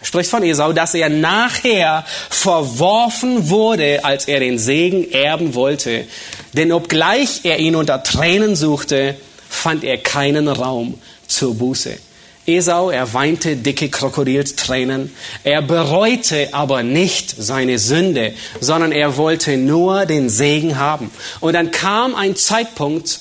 [0.00, 6.06] er spricht von Esau, dass er nachher verworfen wurde, als er den Segen erben wollte.
[6.54, 9.16] Denn obgleich er ihn unter Tränen suchte,
[9.48, 11.98] fand er keinen Raum zur Buße.
[12.46, 15.14] Esau, er weinte dicke Krokodilstränen.
[15.44, 21.12] Er bereute aber nicht seine Sünde, sondern er wollte nur den Segen haben.
[21.38, 23.20] Und dann kam ein Zeitpunkt,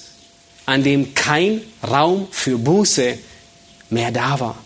[0.65, 3.17] an dem kein Raum für Buße
[3.89, 4.57] mehr da war.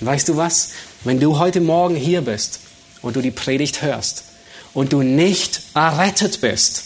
[0.00, 0.70] Weißt du was?
[1.04, 2.60] Wenn du heute Morgen hier bist
[3.02, 4.24] und du die Predigt hörst
[4.74, 6.84] und du nicht errettet bist,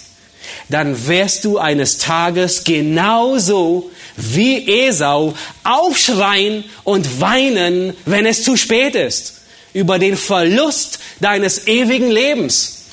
[0.69, 5.35] dann wirst du eines Tages genauso wie Esau
[5.65, 9.41] aufschreien und weinen, wenn es zu spät ist,
[9.73, 12.84] über den Verlust deines ewigen Lebens.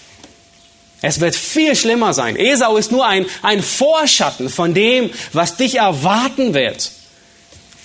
[1.01, 2.35] Es wird viel schlimmer sein.
[2.35, 6.91] Esau ist nur ein, ein Vorschatten von dem, was dich erwarten wird.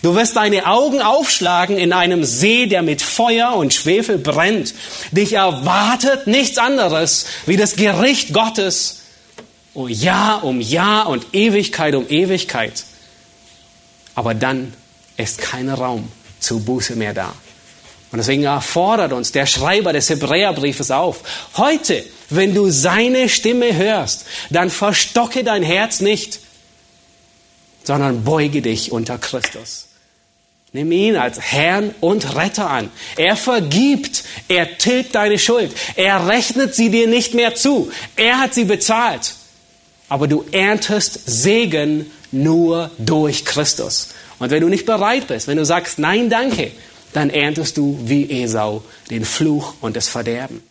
[0.02, 4.74] Du wirst deine Augen aufschlagen in einem See, der mit Feuer und Schwefel brennt.
[5.10, 9.00] Dich erwartet nichts anderes wie das Gericht Gottes.
[9.72, 12.84] Oh Jahr um Jahr und Ewigkeit um Ewigkeit.
[14.14, 14.74] Aber dann
[15.16, 16.08] ist kein Raum
[16.38, 17.34] zur Buße mehr da.
[18.12, 21.22] Und deswegen erfordert uns der Schreiber des Hebräerbriefes auf.
[21.56, 26.40] Heute, wenn du seine Stimme hörst, dann verstocke dein Herz nicht,
[27.84, 29.86] sondern beuge dich unter Christus.
[30.72, 32.90] Nimm ihn als Herrn und Retter an.
[33.16, 38.54] Er vergibt, er tilgt deine Schuld, er rechnet sie dir nicht mehr zu, er hat
[38.54, 39.34] sie bezahlt.
[40.08, 44.10] Aber du erntest Segen nur durch Christus.
[44.38, 46.72] Und wenn du nicht bereit bist, wenn du sagst, nein, danke,
[47.16, 50.62] dann erntest du wie Esau den Fluch und das Verderben.